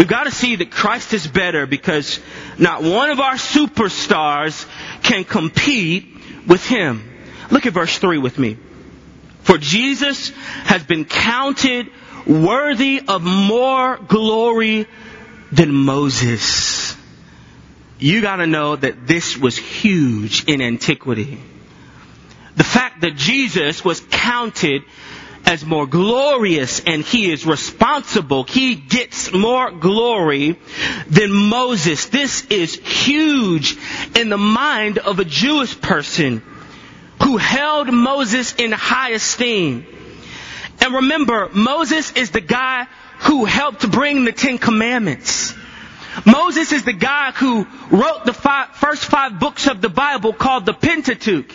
We've 0.00 0.08
got 0.08 0.24
to 0.24 0.30
see 0.30 0.56
that 0.56 0.70
Christ 0.70 1.12
is 1.12 1.26
better 1.26 1.66
because 1.66 2.20
not 2.58 2.82
one 2.82 3.10
of 3.10 3.20
our 3.20 3.34
superstars 3.34 4.66
can 5.02 5.24
compete 5.24 6.08
with 6.46 6.66
him. 6.66 7.04
Look 7.50 7.66
at 7.66 7.74
verse 7.74 7.98
3 7.98 8.16
with 8.16 8.38
me. 8.38 8.56
For 9.42 9.58
Jesus 9.58 10.30
has 10.64 10.82
been 10.84 11.04
counted 11.04 11.90
worthy 12.26 13.02
of 13.06 13.22
more 13.22 13.98
glory 13.98 14.86
than 15.52 15.72
Moses 15.72 16.96
you 18.00 18.22
gotta 18.22 18.46
know 18.46 18.76
that 18.76 19.06
this 19.06 19.36
was 19.36 19.56
huge 19.56 20.44
in 20.44 20.62
antiquity. 20.62 21.38
The 22.56 22.64
fact 22.64 23.02
that 23.02 23.14
Jesus 23.14 23.84
was 23.84 24.00
counted 24.10 24.82
as 25.50 25.66
more 25.66 25.84
glorious 25.84 26.78
and 26.86 27.02
he 27.02 27.32
is 27.32 27.44
responsible. 27.44 28.44
He 28.44 28.76
gets 28.76 29.32
more 29.32 29.72
glory 29.72 30.56
than 31.08 31.32
Moses. 31.32 32.06
This 32.06 32.46
is 32.46 32.76
huge 32.76 33.76
in 34.14 34.28
the 34.28 34.38
mind 34.38 34.98
of 34.98 35.18
a 35.18 35.24
Jewish 35.24 35.80
person 35.80 36.40
who 37.24 37.36
held 37.36 37.92
Moses 37.92 38.54
in 38.54 38.70
high 38.70 39.10
esteem. 39.10 39.84
And 40.80 40.94
remember, 40.94 41.48
Moses 41.52 42.12
is 42.12 42.30
the 42.30 42.40
guy 42.40 42.86
who 43.22 43.44
helped 43.44 43.90
bring 43.90 44.24
the 44.24 44.32
Ten 44.32 44.56
Commandments. 44.56 45.52
Moses 46.24 46.70
is 46.70 46.84
the 46.84 46.92
guy 46.92 47.32
who 47.32 47.66
wrote 47.90 48.24
the 48.24 48.32
first 48.32 49.04
five 49.04 49.40
books 49.40 49.66
of 49.66 49.80
the 49.80 49.88
Bible 49.88 50.32
called 50.32 50.64
the 50.64 50.74
Pentateuch. 50.74 51.52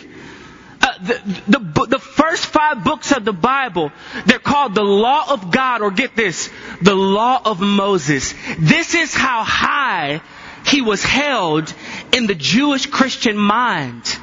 Uh, 0.86 0.98
the, 1.02 1.42
the, 1.48 1.86
the 1.88 1.98
first 1.98 2.46
five 2.46 2.84
books 2.84 3.10
of 3.10 3.24
the 3.24 3.32
Bible, 3.32 3.90
they're 4.26 4.38
called 4.38 4.72
the 4.76 4.84
Law 4.84 5.32
of 5.32 5.50
God, 5.50 5.82
or 5.82 5.90
get 5.90 6.14
this, 6.14 6.48
the 6.80 6.94
Law 6.94 7.40
of 7.44 7.60
Moses. 7.60 8.32
This 8.56 8.94
is 8.94 9.12
how 9.12 9.42
high 9.42 10.20
he 10.64 10.82
was 10.82 11.02
held 11.02 11.74
in 12.12 12.28
the 12.28 12.36
Jewish 12.36 12.86
Christian 12.86 13.36
mind. 13.36 14.16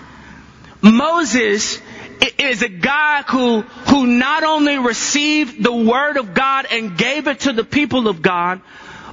Moses 0.82 1.82
is 2.39 2.62
a 2.62 2.70
guy 2.70 3.24
who, 3.24 3.62
who 3.89 4.08
not 4.08 4.46
only 4.46 4.77
received 4.77 5.62
the 5.62 5.75
Word 5.75 6.15
of 6.15 6.34
God 6.34 6.65
and 6.72 6.98
gave 6.98 7.27
it 7.27 7.41
to 7.41 7.51
the 7.51 7.65
people 7.65 8.08
of 8.08 8.22
God, 8.22 8.62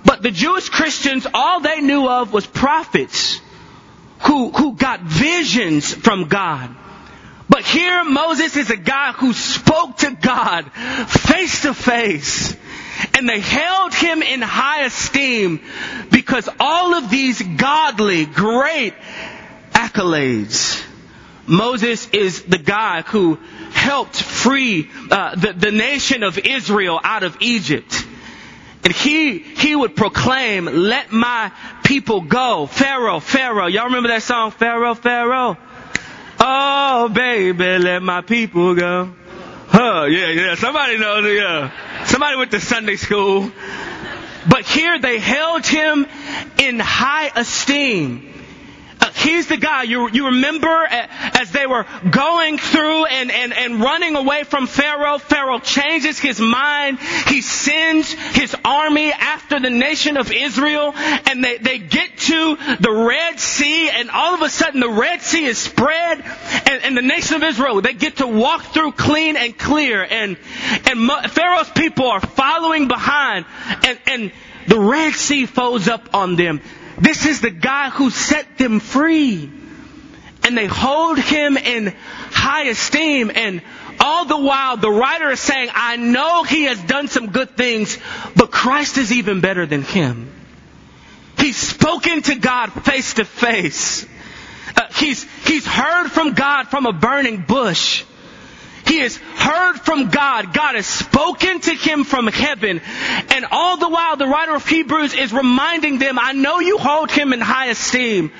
but 0.04 0.22
the 0.22 0.30
Jewish 0.30 0.68
Christians, 0.68 1.26
all 1.34 1.58
they 1.58 1.80
knew 1.80 2.08
of 2.08 2.32
was 2.32 2.46
prophets 2.46 3.40
who, 4.20 4.52
who 4.52 4.76
got 4.76 5.00
visions 5.00 5.92
from 5.92 6.28
God. 6.28 6.76
But 7.50 7.64
here 7.64 8.04
Moses 8.04 8.56
is 8.56 8.70
a 8.70 8.76
guy 8.76 9.12
who 9.12 9.32
spoke 9.32 9.98
to 9.98 10.12
God 10.12 10.70
face 11.08 11.62
to 11.62 11.74
face. 11.74 12.56
And 13.14 13.28
they 13.28 13.40
held 13.40 13.92
him 13.92 14.22
in 14.22 14.40
high 14.40 14.84
esteem 14.84 15.60
because 16.12 16.48
all 16.60 16.94
of 16.94 17.10
these 17.10 17.42
godly, 17.42 18.24
great 18.24 18.94
accolades. 19.72 20.80
Moses 21.46 22.08
is 22.10 22.42
the 22.42 22.58
guy 22.58 23.02
who 23.02 23.36
helped 23.72 24.16
free 24.16 24.88
uh, 25.10 25.34
the, 25.34 25.52
the 25.52 25.72
nation 25.72 26.22
of 26.22 26.38
Israel 26.38 27.00
out 27.02 27.24
of 27.24 27.36
Egypt. 27.40 28.06
And 28.84 28.92
he, 28.92 29.38
he 29.38 29.74
would 29.74 29.96
proclaim, 29.96 30.66
let 30.66 31.10
my 31.10 31.50
people 31.84 32.20
go. 32.20 32.66
Pharaoh, 32.66 33.18
Pharaoh. 33.18 33.66
Y'all 33.66 33.86
remember 33.86 34.08
that 34.08 34.22
song, 34.22 34.52
Pharaoh, 34.52 34.94
Pharaoh? 34.94 35.56
Oh, 36.52 37.08
baby, 37.08 37.78
let 37.78 38.02
my 38.02 38.22
people 38.22 38.74
go. 38.74 39.12
Huh, 39.68 40.06
yeah, 40.06 40.30
yeah. 40.30 40.54
Somebody 40.56 40.98
knows 40.98 41.24
it, 41.24 41.36
yeah. 41.36 42.04
Somebody 42.06 42.36
went 42.38 42.50
to 42.50 42.60
Sunday 42.60 42.96
school. 42.96 43.52
But 44.48 44.64
here 44.64 44.98
they 44.98 45.20
held 45.20 45.64
him 45.64 46.08
in 46.58 46.80
high 46.80 47.30
esteem. 47.36 48.30
Uh, 49.00 49.10
he's 49.12 49.46
the 49.46 49.58
guy, 49.58 49.84
you, 49.84 50.10
you 50.10 50.26
remember 50.26 50.86
as 50.90 51.52
they 51.52 51.66
were 51.66 51.86
going 52.10 52.58
through 52.58 53.06
and, 53.06 53.30
and, 53.30 53.52
and 53.54 53.80
running 53.80 54.16
away 54.16 54.42
from 54.42 54.66
Pharaoh, 54.66 55.18
Pharaoh 55.18 55.60
changes 55.60 56.18
his 56.18 56.40
mind. 56.40 56.98
He 57.28 57.40
sends 57.40 58.12
his 58.12 58.54
army 58.64 59.12
after 59.12 59.60
the 59.60 59.70
nation 59.70 60.16
of 60.16 60.32
Israel 60.32 60.92
and 60.96 61.44
they, 61.44 61.58
they 61.58 61.78
get 61.78 62.09
the 62.80 63.06
Red 63.08 63.38
Sea 63.38 63.90
and 63.90 64.10
all 64.10 64.34
of 64.34 64.42
a 64.42 64.48
sudden 64.48 64.80
the 64.80 64.90
Red 64.90 65.22
Sea 65.22 65.44
is 65.44 65.58
spread 65.58 66.20
and, 66.20 66.84
and 66.84 66.96
the 66.96 67.02
nation 67.02 67.36
of 67.36 67.42
Israel, 67.42 67.80
they 67.80 67.94
get 67.94 68.16
to 68.16 68.26
walk 68.26 68.62
through 68.62 68.92
clean 68.92 69.36
and 69.36 69.56
clear 69.56 70.02
and, 70.02 70.36
and 70.86 71.30
Pharaoh's 71.30 71.70
people 71.70 72.06
are 72.08 72.20
following 72.20 72.88
behind 72.88 73.46
and, 73.86 73.98
and 74.06 74.32
the 74.66 74.78
Red 74.78 75.14
Sea 75.14 75.46
folds 75.46 75.88
up 75.88 76.14
on 76.14 76.36
them. 76.36 76.60
This 77.00 77.24
is 77.24 77.40
the 77.40 77.50
guy 77.50 77.90
who 77.90 78.10
set 78.10 78.58
them 78.58 78.78
free. 78.78 79.50
And 80.42 80.56
they 80.56 80.66
hold 80.66 81.18
him 81.18 81.56
in 81.56 81.94
high 82.30 82.68
esteem. 82.68 83.30
And 83.34 83.62
all 83.98 84.24
the 84.24 84.38
while, 84.38 84.76
the 84.76 84.90
writer 84.90 85.30
is 85.30 85.40
saying, 85.40 85.68
I 85.74 85.96
know 85.96 86.44
he 86.44 86.64
has 86.64 86.80
done 86.82 87.08
some 87.08 87.30
good 87.30 87.56
things, 87.56 87.98
but 88.36 88.50
Christ 88.50 88.98
is 88.98 89.12
even 89.12 89.40
better 89.40 89.66
than 89.66 89.82
him. 89.82 90.30
He's 91.40 91.56
spoken 91.56 92.22
to 92.22 92.34
God 92.36 92.72
face 92.84 93.14
to 93.14 93.24
face. 93.24 94.06
Uh, 94.76 94.86
he's, 94.94 95.24
he's 95.46 95.66
heard 95.66 96.08
from 96.08 96.34
God 96.34 96.68
from 96.68 96.86
a 96.86 96.92
burning 96.92 97.42
bush. 97.42 98.04
He 98.86 98.98
has 99.00 99.16
heard 99.16 99.78
from 99.78 100.10
God. 100.10 100.52
God 100.52 100.74
has 100.74 100.86
spoken 100.86 101.60
to 101.60 101.70
him 101.70 102.04
from 102.04 102.26
heaven. 102.26 102.80
And 103.30 103.46
all 103.50 103.76
the 103.76 103.88
while, 103.88 104.16
the 104.16 104.26
writer 104.26 104.54
of 104.54 104.66
Hebrews 104.66 105.14
is 105.14 105.32
reminding 105.32 105.98
them, 105.98 106.18
I 106.18 106.32
know 106.32 106.60
you 106.60 106.76
hold 106.78 107.10
him 107.10 107.32
in 107.32 107.40
high 107.40 107.66
esteem, 107.66 108.32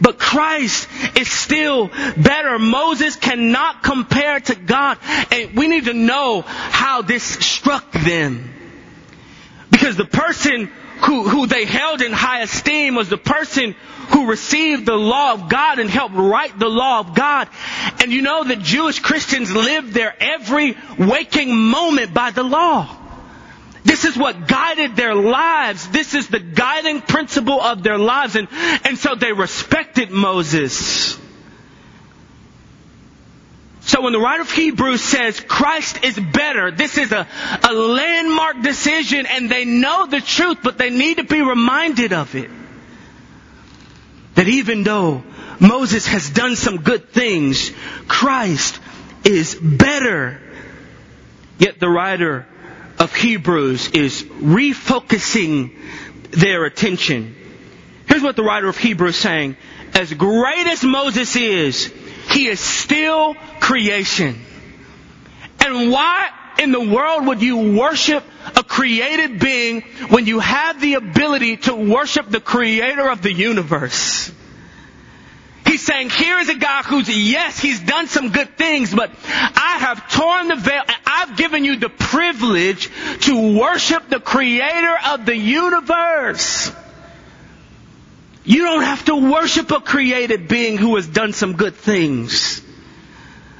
but 0.00 0.18
Christ 0.18 0.88
is 1.16 1.30
still 1.30 1.88
better. 1.88 2.58
Moses 2.58 3.16
cannot 3.16 3.82
compare 3.82 4.40
to 4.40 4.54
God. 4.54 4.98
And 5.30 5.54
we 5.54 5.68
need 5.68 5.84
to 5.86 5.94
know 5.94 6.42
how 6.42 7.02
this 7.02 7.22
struck 7.22 7.92
them. 7.92 8.54
Because 9.70 9.96
the 9.96 10.06
person 10.06 10.70
who, 11.04 11.28
who 11.28 11.46
they 11.46 11.64
held 11.64 12.02
in 12.02 12.12
high 12.12 12.42
esteem 12.42 12.94
was 12.94 13.08
the 13.08 13.18
person 13.18 13.74
who 14.10 14.26
received 14.26 14.86
the 14.86 14.96
law 14.96 15.34
of 15.34 15.48
God 15.48 15.78
and 15.78 15.90
helped 15.90 16.14
write 16.14 16.58
the 16.58 16.68
law 16.68 17.00
of 17.00 17.14
God. 17.14 17.48
And 18.00 18.12
you 18.12 18.22
know 18.22 18.44
that 18.44 18.60
Jewish 18.60 18.98
Christians 18.98 19.54
live 19.54 19.92
their 19.92 20.14
every 20.18 20.76
waking 20.98 21.54
moment 21.54 22.14
by 22.14 22.30
the 22.30 22.42
law. 22.42 22.96
This 23.84 24.04
is 24.04 24.16
what 24.16 24.46
guided 24.48 24.96
their 24.96 25.14
lives. 25.14 25.88
This 25.88 26.14
is 26.14 26.28
the 26.28 26.40
guiding 26.40 27.00
principle 27.00 27.60
of 27.60 27.82
their 27.82 27.98
lives. 27.98 28.36
And, 28.36 28.48
and 28.84 28.98
so 28.98 29.14
they 29.14 29.32
respected 29.32 30.10
Moses. 30.10 31.18
So 33.98 34.04
when 34.04 34.12
the 34.12 34.20
writer 34.20 34.42
of 34.42 34.52
Hebrews 34.52 35.02
says 35.02 35.40
Christ 35.40 36.04
is 36.04 36.16
better, 36.16 36.70
this 36.70 36.96
is 36.96 37.10
a, 37.10 37.26
a 37.68 37.72
landmark 37.72 38.62
decision 38.62 39.26
and 39.26 39.50
they 39.50 39.64
know 39.64 40.06
the 40.06 40.20
truth, 40.20 40.58
but 40.62 40.78
they 40.78 40.90
need 40.90 41.16
to 41.16 41.24
be 41.24 41.42
reminded 41.42 42.12
of 42.12 42.36
it 42.36 42.48
that 44.36 44.46
even 44.46 44.84
though 44.84 45.24
Moses 45.58 46.06
has 46.06 46.30
done 46.30 46.54
some 46.54 46.76
good 46.76 47.08
things, 47.08 47.72
Christ 48.06 48.78
is 49.24 49.56
better. 49.56 50.40
Yet 51.58 51.80
the 51.80 51.88
writer 51.88 52.46
of 53.00 53.12
Hebrews 53.12 53.88
is 53.88 54.22
refocusing 54.22 55.74
their 56.30 56.66
attention. 56.66 57.34
Here's 58.06 58.22
what 58.22 58.36
the 58.36 58.44
writer 58.44 58.68
of 58.68 58.78
Hebrews 58.78 59.16
is 59.16 59.20
saying. 59.20 59.56
As 59.92 60.14
great 60.14 60.68
as 60.68 60.84
Moses 60.84 61.34
is, 61.34 61.92
he 62.28 62.48
is 62.48 62.60
still 62.60 63.34
creation. 63.60 64.40
And 65.64 65.90
why 65.90 66.28
in 66.58 66.72
the 66.72 66.80
world 66.80 67.26
would 67.26 67.42
you 67.42 67.78
worship 67.78 68.24
a 68.56 68.62
created 68.62 69.38
being 69.38 69.82
when 70.08 70.26
you 70.26 70.40
have 70.40 70.80
the 70.80 70.94
ability 70.94 71.58
to 71.58 71.74
worship 71.74 72.28
the 72.28 72.40
creator 72.40 73.08
of 73.10 73.22
the 73.22 73.32
universe? 73.32 74.32
He's 75.66 75.84
saying, 75.84 76.08
here 76.10 76.38
is 76.38 76.48
a 76.48 76.54
guy 76.54 76.82
who's, 76.82 77.08
yes, 77.08 77.58
he's 77.58 77.80
done 77.80 78.06
some 78.06 78.30
good 78.30 78.56
things, 78.56 78.94
but 78.94 79.10
I 79.26 79.76
have 79.80 80.10
torn 80.10 80.48
the 80.48 80.56
veil 80.56 80.80
and 80.80 80.96
I've 81.06 81.36
given 81.36 81.64
you 81.64 81.76
the 81.76 81.90
privilege 81.90 82.90
to 83.26 83.58
worship 83.58 84.08
the 84.08 84.18
creator 84.18 84.96
of 85.10 85.26
the 85.26 85.36
universe. 85.36 86.72
You 88.48 88.64
don't 88.64 88.82
have 88.82 89.04
to 89.04 89.30
worship 89.30 89.70
a 89.72 89.80
created 89.82 90.48
being 90.48 90.78
who 90.78 90.96
has 90.96 91.06
done 91.06 91.34
some 91.34 91.52
good 91.52 91.74
things. 91.74 92.62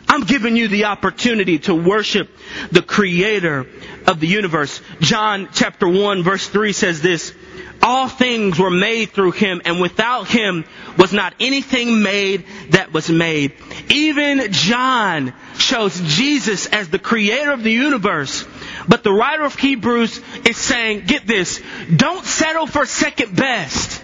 I'm 0.09 0.23
giving 0.23 0.57
you 0.57 0.69
the 0.69 0.87
opportunity 0.87 1.59
to 1.59 1.75
worship 1.75 2.31
the 2.73 2.81
creator 2.81 3.67
of 4.07 4.19
the 4.19 4.27
universe. 4.27 4.81
John 5.01 5.51
chapter 5.53 5.87
1 5.87 6.23
verse 6.23 6.49
3 6.49 6.73
says 6.73 7.03
this, 7.03 7.35
all 7.83 8.09
things 8.09 8.59
were 8.59 8.71
made 8.71 9.11
through 9.11 9.33
him 9.33 9.61
and 9.67 9.79
without 9.79 10.27
him 10.27 10.65
was 10.97 11.13
not 11.13 11.35
anything 11.39 12.03
made 12.03 12.47
that 12.71 12.91
was 12.91 13.11
made. 13.11 13.53
Even 13.91 14.53
John 14.53 15.35
shows 15.59 16.01
Jesus 16.01 16.65
as 16.65 16.89
the 16.89 16.99
creator 16.99 17.53
of 17.53 17.63
the 17.63 17.73
universe. 17.73 18.47
But 18.89 19.05
the 19.05 19.13
writer 19.13 19.45
of 19.45 19.55
Hebrews 19.55 20.19
is 20.47 20.57
saying, 20.57 21.05
get 21.05 21.27
this, 21.27 21.61
don't 21.95 22.25
settle 22.25 22.67
for 22.67 22.87
second 22.87 23.37
best. 23.37 23.98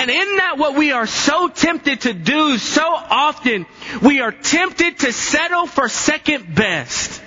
And 0.00 0.08
in 0.08 0.36
that 0.36 0.56
what 0.56 0.76
we 0.76 0.92
are 0.92 1.06
so 1.06 1.48
tempted 1.48 2.00
to 2.02 2.14
do 2.14 2.56
so 2.56 2.80
often, 2.82 3.66
we 4.00 4.22
are 4.22 4.32
tempted 4.32 5.00
to 5.00 5.12
settle 5.12 5.66
for 5.66 5.90
second 5.90 6.54
best. 6.54 7.20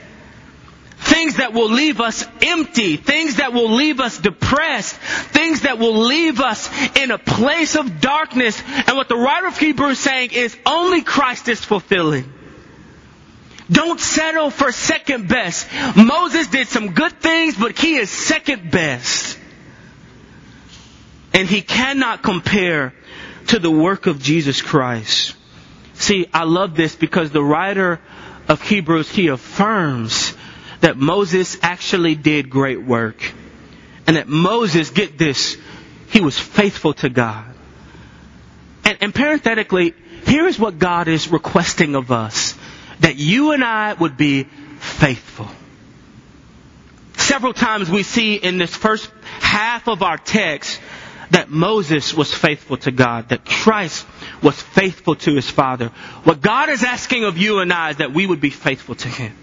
Things 0.98 1.36
that 1.36 1.54
will 1.54 1.70
leave 1.70 2.02
us 2.02 2.26
empty, 2.42 2.98
things 2.98 3.36
that 3.36 3.54
will 3.54 3.70
leave 3.70 4.00
us 4.00 4.18
depressed, 4.18 4.96
things 4.96 5.62
that 5.62 5.78
will 5.78 6.00
leave 6.08 6.40
us 6.40 6.68
in 6.98 7.12
a 7.12 7.20
place 7.20 7.76
of 7.76 8.02
darkness. 8.02 8.60
And 8.88 8.98
what 8.98 9.08
the 9.08 9.18
writer 9.18 9.46
of 9.46 9.58
Hebrews 9.60 10.00
is 10.00 10.04
saying 10.04 10.32
is 10.32 10.58
only 10.66 11.04
Christ 11.04 11.50
is 11.50 11.64
fulfilling. 11.64 12.34
Don't 13.70 14.00
settle 14.00 14.50
for 14.50 14.72
second 14.72 15.28
best. 15.28 15.68
Moses 15.96 16.48
did 16.48 16.68
some 16.68 16.94
good 16.94 17.22
things, 17.22 17.56
but 17.56 17.78
he 17.78 17.98
is 17.98 18.10
second 18.10 18.72
best. 18.72 19.38
And 21.34 21.48
he 21.48 21.62
cannot 21.62 22.24
compare 22.24 22.93
to 23.48 23.60
the 23.60 23.72
work 23.72 24.08
of 24.08 24.22
Jesus 24.22 24.62
Christ. 24.62 25.36
See, 25.96 26.28
I 26.34 26.43
love 26.43 26.76
this 26.76 26.96
because 26.96 27.32
the 27.32 27.43
writer 27.43 28.00
of 28.48 28.62
Hebrews, 28.62 29.10
he 29.10 29.28
affirms 29.28 30.34
that 30.82 30.98
Moses 30.98 31.58
actually 31.62 32.15
did 32.15 32.50
great 32.50 32.82
work. 32.82 33.34
And 34.06 34.17
that 34.17 34.28
Moses, 34.28 34.89
get 34.89 35.17
this, 35.17 35.58
he 36.10 36.19
was 36.19 36.38
faithful 36.38 36.93
to 36.96 37.10
God. 37.10 37.46
And, 38.84 38.98
and 39.02 39.15
parenthetically, 39.15 39.93
here 40.26 40.46
is 40.46 40.60
what 40.60 40.78
God 40.78 41.08
is 41.08 41.30
requesting 41.30 41.96
of 41.96 42.12
us. 42.12 42.58
That 43.00 43.15
you 43.15 43.52
and 43.52 43.63
I 43.63 43.93
would 43.93 44.17
be 44.17 44.43
faithful. 44.43 45.48
Several 47.17 47.54
times 47.54 47.89
we 47.89 48.04
see 48.04 48.36
in 48.36 48.58
this 48.58 48.76
first 48.76 49.10
half 49.39 49.88
of 49.88 50.04
our 50.04 50.17
text 50.17 50.80
that 51.32 51.50
Moses 51.50 52.14
was 52.14 52.34
faithful 52.34 52.78
to 52.78 52.92
God, 52.92 53.30
that 53.30 53.46
Christ 53.46 54.06
was 54.42 54.62
faithful 54.62 55.16
to 55.16 55.36
his 55.36 55.50
Father. 55.50 55.90
What 56.24 56.42
God 56.42 56.70
is 56.70 56.84
asking 56.84 57.24
of 57.24 57.38
you 57.38 57.60
and 57.60 57.72
I 57.72 57.92
is 57.92 57.98
that 57.98 58.14
we 58.14 58.26
would 58.26 58.42
be 58.42 58.50
faithful 58.50 58.96
to 58.96 59.08
Him. 59.08 59.34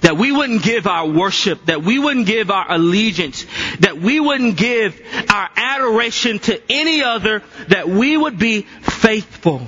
That 0.00 0.16
we 0.16 0.30
wouldn't 0.30 0.62
give 0.62 0.86
our 0.86 1.08
worship, 1.08 1.66
that 1.66 1.82
we 1.82 1.98
wouldn't 1.98 2.26
give 2.26 2.50
our 2.50 2.70
allegiance, 2.72 3.44
that 3.80 3.98
we 3.98 4.20
wouldn't 4.20 4.56
give 4.56 5.00
our 5.28 5.50
adoration 5.56 6.38
to 6.40 6.60
any 6.70 7.02
other, 7.02 7.42
that 7.68 7.88
we 7.88 8.16
would 8.16 8.38
be 8.38 8.62
faithful. 8.62 9.66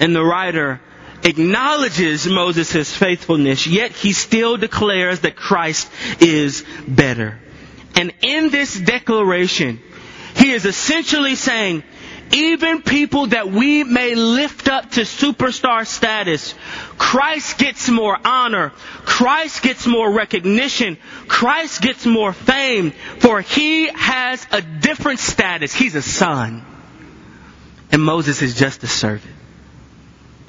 And 0.00 0.14
the 0.14 0.24
writer 0.24 0.80
acknowledges 1.22 2.26
Moses' 2.26 2.94
faithfulness, 2.94 3.66
yet 3.66 3.92
he 3.92 4.12
still 4.12 4.56
declares 4.56 5.20
that 5.20 5.36
Christ 5.36 5.88
is 6.20 6.64
better. 6.86 7.38
And 7.98 8.12
in 8.22 8.50
this 8.50 8.78
declaration, 8.78 9.80
he 10.36 10.52
is 10.52 10.64
essentially 10.64 11.34
saying, 11.34 11.82
even 12.30 12.82
people 12.82 13.26
that 13.28 13.50
we 13.50 13.82
may 13.82 14.14
lift 14.14 14.68
up 14.68 14.92
to 14.92 15.00
superstar 15.00 15.84
status, 15.84 16.54
Christ 16.96 17.58
gets 17.58 17.88
more 17.88 18.16
honor. 18.24 18.70
Christ 19.04 19.62
gets 19.62 19.84
more 19.84 20.12
recognition. 20.12 20.96
Christ 21.26 21.82
gets 21.82 22.06
more 22.06 22.32
fame, 22.32 22.92
for 23.18 23.40
he 23.40 23.88
has 23.88 24.46
a 24.52 24.62
different 24.62 25.18
status. 25.18 25.74
He's 25.74 25.96
a 25.96 26.02
son. 26.02 26.64
And 27.90 28.00
Moses 28.00 28.42
is 28.42 28.54
just 28.54 28.84
a 28.84 28.86
servant. 28.86 29.34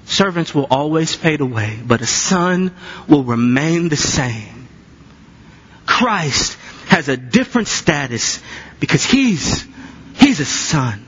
Servants 0.05 0.53
will 0.53 0.67
always 0.69 1.15
fade 1.15 1.41
away, 1.41 1.79
but 1.83 2.01
a 2.01 2.05
son 2.05 2.75
will 3.07 3.23
remain 3.23 3.89
the 3.89 3.97
same. 3.97 4.67
Christ 5.87 6.55
has 6.89 7.07
a 7.07 7.15
different 7.15 7.67
status 7.67 8.41
because 8.79 9.05
he's, 9.05 9.65
he's 10.15 10.39
a 10.39 10.45
son. 10.45 11.05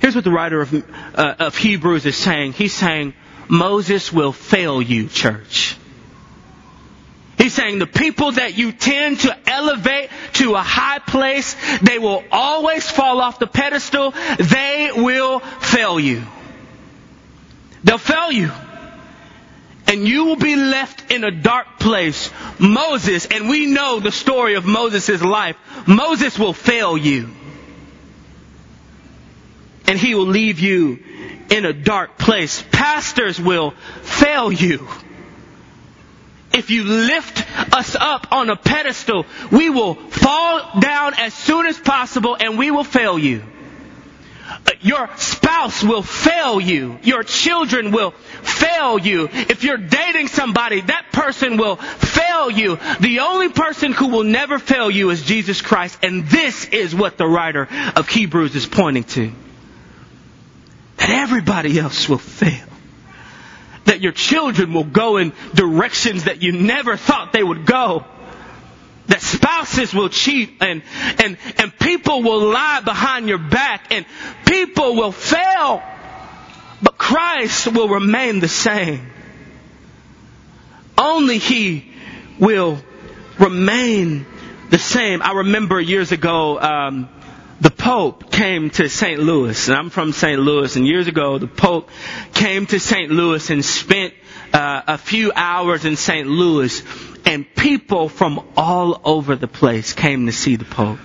Here's 0.00 0.14
what 0.14 0.24
the 0.24 0.30
writer 0.30 0.60
of, 0.60 0.74
uh, 0.74 1.34
of 1.38 1.56
Hebrews 1.56 2.06
is 2.06 2.16
saying. 2.16 2.52
He's 2.52 2.74
saying, 2.74 3.14
Moses 3.48 4.12
will 4.12 4.32
fail 4.32 4.82
you, 4.82 5.08
church. 5.08 5.76
He's 7.38 7.54
saying 7.54 7.78
the 7.78 7.86
people 7.86 8.32
that 8.32 8.56
you 8.56 8.72
tend 8.72 9.20
to 9.20 9.36
elevate 9.48 10.10
to 10.34 10.54
a 10.54 10.62
high 10.62 11.00
place, 11.00 11.56
they 11.80 11.98
will 11.98 12.22
always 12.30 12.88
fall 12.88 13.20
off 13.20 13.38
the 13.38 13.46
pedestal. 13.46 14.12
They 14.38 14.90
will 14.94 15.40
fail 15.40 15.98
you. 15.98 16.22
They'll 17.82 17.98
fail 17.98 18.30
you. 18.30 18.50
And 19.86 20.06
you 20.06 20.26
will 20.26 20.36
be 20.36 20.56
left 20.56 21.10
in 21.10 21.24
a 21.24 21.30
dark 21.30 21.78
place. 21.80 22.30
Moses, 22.62 23.26
and 23.26 23.48
we 23.48 23.66
know 23.66 24.00
the 24.00 24.12
story 24.12 24.54
of 24.54 24.64
Moses' 24.64 25.20
life. 25.20 25.56
Moses 25.86 26.38
will 26.38 26.52
fail 26.52 26.96
you 26.96 27.30
and 29.86 29.98
he 30.00 30.14
will 30.14 30.26
leave 30.26 30.58
you 30.58 30.98
in 31.50 31.66
a 31.66 31.72
dark 31.74 32.16
place. 32.16 32.64
Pastors 32.72 33.38
will 33.38 33.72
fail 34.02 34.50
you. 34.50 34.88
If 36.54 36.70
you 36.70 36.84
lift 36.84 37.44
us 37.74 37.94
up 37.94 38.32
on 38.32 38.48
a 38.48 38.56
pedestal, 38.56 39.26
we 39.50 39.68
will 39.70 39.94
fall 39.94 40.80
down 40.80 41.14
as 41.18 41.34
soon 41.34 41.66
as 41.66 41.78
possible 41.78 42.36
and 42.40 42.58
we 42.58 42.70
will 42.70 42.84
fail 42.84 43.18
you. 43.18 43.42
Uh, 44.48 44.70
your 44.80 45.10
spouse 45.16 45.82
will 45.82 46.02
fail 46.02 46.60
you. 46.60 46.98
Your 47.02 47.22
children 47.22 47.90
will 47.90 48.12
fail 48.42 48.98
you. 48.98 49.28
If 49.32 49.64
you're 49.64 49.76
dating 49.76 50.28
somebody, 50.28 50.80
that 50.82 51.06
person 51.12 51.56
will 51.56 51.76
fail 51.76 52.50
you. 52.50 52.78
The 53.00 53.20
only 53.20 53.48
person 53.48 53.92
who 53.92 54.08
will 54.08 54.24
never 54.24 54.58
fail 54.58 54.90
you 54.90 55.10
is 55.10 55.22
Jesus 55.22 55.62
Christ. 55.62 55.98
And 56.02 56.26
this 56.26 56.66
is 56.66 56.94
what 56.94 57.16
the 57.16 57.26
writer 57.26 57.68
of 57.96 58.08
Hebrews 58.08 58.54
is 58.54 58.66
pointing 58.66 59.04
to 59.04 59.32
that 61.02 61.10
everybody 61.10 61.80
else 61.80 62.08
will 62.08 62.18
fail. 62.18 62.66
That 63.86 64.00
your 64.00 64.12
children 64.12 64.72
will 64.72 64.84
go 64.84 65.16
in 65.16 65.32
directions 65.52 66.24
that 66.24 66.42
you 66.42 66.52
never 66.52 66.96
thought 66.96 67.32
they 67.32 67.42
would 67.42 67.66
go. 67.66 68.04
That 69.08 69.20
spouses 69.20 69.92
will 69.92 70.08
cheat 70.08 70.58
and, 70.60 70.82
and, 71.18 71.36
and 71.58 71.76
people 71.76 72.22
will 72.22 72.52
lie 72.52 72.82
behind 72.84 73.28
your 73.28 73.38
back 73.38 73.92
and 73.92 74.06
people 74.46 74.94
will 74.94 75.10
fail. 75.10 75.82
But 76.82 76.98
Christ 76.98 77.68
will 77.68 77.88
remain 77.88 78.40
the 78.40 78.48
same. 78.48 79.10
Only 80.98 81.38
He 81.38 81.92
will 82.38 82.78
remain 83.38 84.26
the 84.70 84.78
same. 84.78 85.22
I 85.22 85.32
remember 85.32 85.80
years 85.80 86.12
ago, 86.12 86.60
um, 86.60 87.08
the 87.60 87.70
Pope 87.70 88.32
came 88.32 88.70
to 88.70 88.88
St. 88.88 89.20
Louis, 89.20 89.68
and 89.68 89.76
I'm 89.76 89.90
from 89.90 90.12
St. 90.12 90.40
Louis, 90.40 90.74
and 90.74 90.86
years 90.86 91.06
ago 91.06 91.38
the 91.38 91.46
Pope 91.46 91.90
came 92.34 92.66
to 92.66 92.80
St. 92.80 93.10
Louis 93.10 93.48
and 93.50 93.64
spent 93.64 94.14
uh, 94.52 94.82
a 94.88 94.98
few 94.98 95.30
hours 95.34 95.84
in 95.84 95.96
St. 95.96 96.26
Louis, 96.26 96.82
and 97.24 97.46
people 97.54 98.08
from 98.08 98.44
all 98.56 99.00
over 99.04 99.36
the 99.36 99.46
place 99.46 99.92
came 99.92 100.26
to 100.26 100.32
see 100.32 100.56
the 100.56 100.64
Pope. 100.64 100.98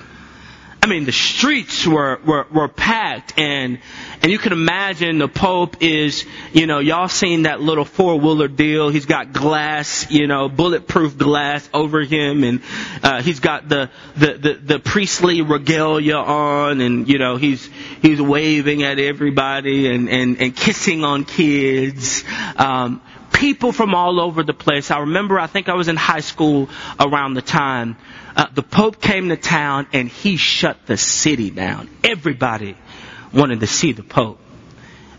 I 0.88 0.90
mean, 0.90 1.04
the 1.04 1.12
streets 1.12 1.86
were, 1.86 2.18
were, 2.26 2.48
were 2.50 2.70
packed 2.70 3.38
and, 3.38 3.80
and 4.22 4.32
you 4.32 4.38
can 4.38 4.54
imagine 4.54 5.18
the 5.18 5.28
Pope 5.28 5.84
is, 5.84 6.26
you 6.54 6.66
know, 6.66 6.80
y'all 6.80 7.10
seen 7.10 7.42
that 7.42 7.60
little 7.60 7.84
four 7.84 8.18
wheeler 8.18 8.48
deal. 8.48 8.88
He's 8.88 9.06
got 9.06 9.34
glass, 9.34 10.10
you 10.10 10.28
know, 10.28 10.48
bulletproof 10.48 11.18
glass 11.18 11.70
over 11.74 12.04
him 12.04 12.46
and, 12.46 12.62
uh, 13.04 13.22
he's 13.22 13.42
got 13.42 13.68
the, 13.68 13.90
the, 14.16 14.34
the, 14.36 14.54
the 14.54 14.80
priestly 14.80 15.42
regalia 15.42 16.16
on 16.16 16.80
and, 16.80 17.10
you 17.10 17.18
know, 17.18 17.36
he's, 17.36 17.70
he's 18.02 18.22
waving 18.22 18.84
at 18.84 18.98
everybody 18.98 19.94
and, 19.94 20.08
and, 20.08 20.40
and 20.40 20.56
kissing 20.56 21.04
on 21.04 21.26
kids. 21.26 22.24
Um, 22.56 23.02
people 23.38 23.72
from 23.72 23.94
all 23.94 24.20
over 24.20 24.44
the 24.44 24.54
place. 24.54 24.90
I 24.90 25.00
remember, 25.00 25.40
I 25.40 25.46
think 25.48 25.70
I 25.70 25.76
was 25.76 25.88
in 25.88 25.96
high 25.96 26.22
school 26.22 26.70
around 27.00 27.36
the 27.36 27.42
time 27.42 27.96
uh, 28.36 28.46
the 28.54 28.62
Pope 28.62 29.02
came 29.02 29.30
to 29.30 29.36
town 29.36 29.88
and 29.94 30.08
he 30.08 30.38
shut 30.38 30.86
the 30.86 30.96
city 30.96 31.50
down. 31.50 31.90
Everybody 32.04 32.78
wanted 33.34 33.62
to 33.62 33.68
see 33.68 33.94
the 33.94 34.04
Pope. 34.04 34.40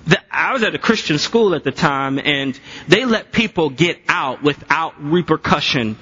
The, 0.07 0.21
I 0.31 0.53
was 0.53 0.63
at 0.63 0.75
a 0.75 0.79
Christian 0.79 1.19
school 1.19 1.55
at 1.55 1.65
the 1.65 1.73
time 1.73 2.21
and 2.21 2.59
they 2.87 3.05
let 3.05 3.33
people 3.33 3.71
get 3.71 4.01
out 4.09 4.43
without 4.43 5.03
repercussion 5.03 5.97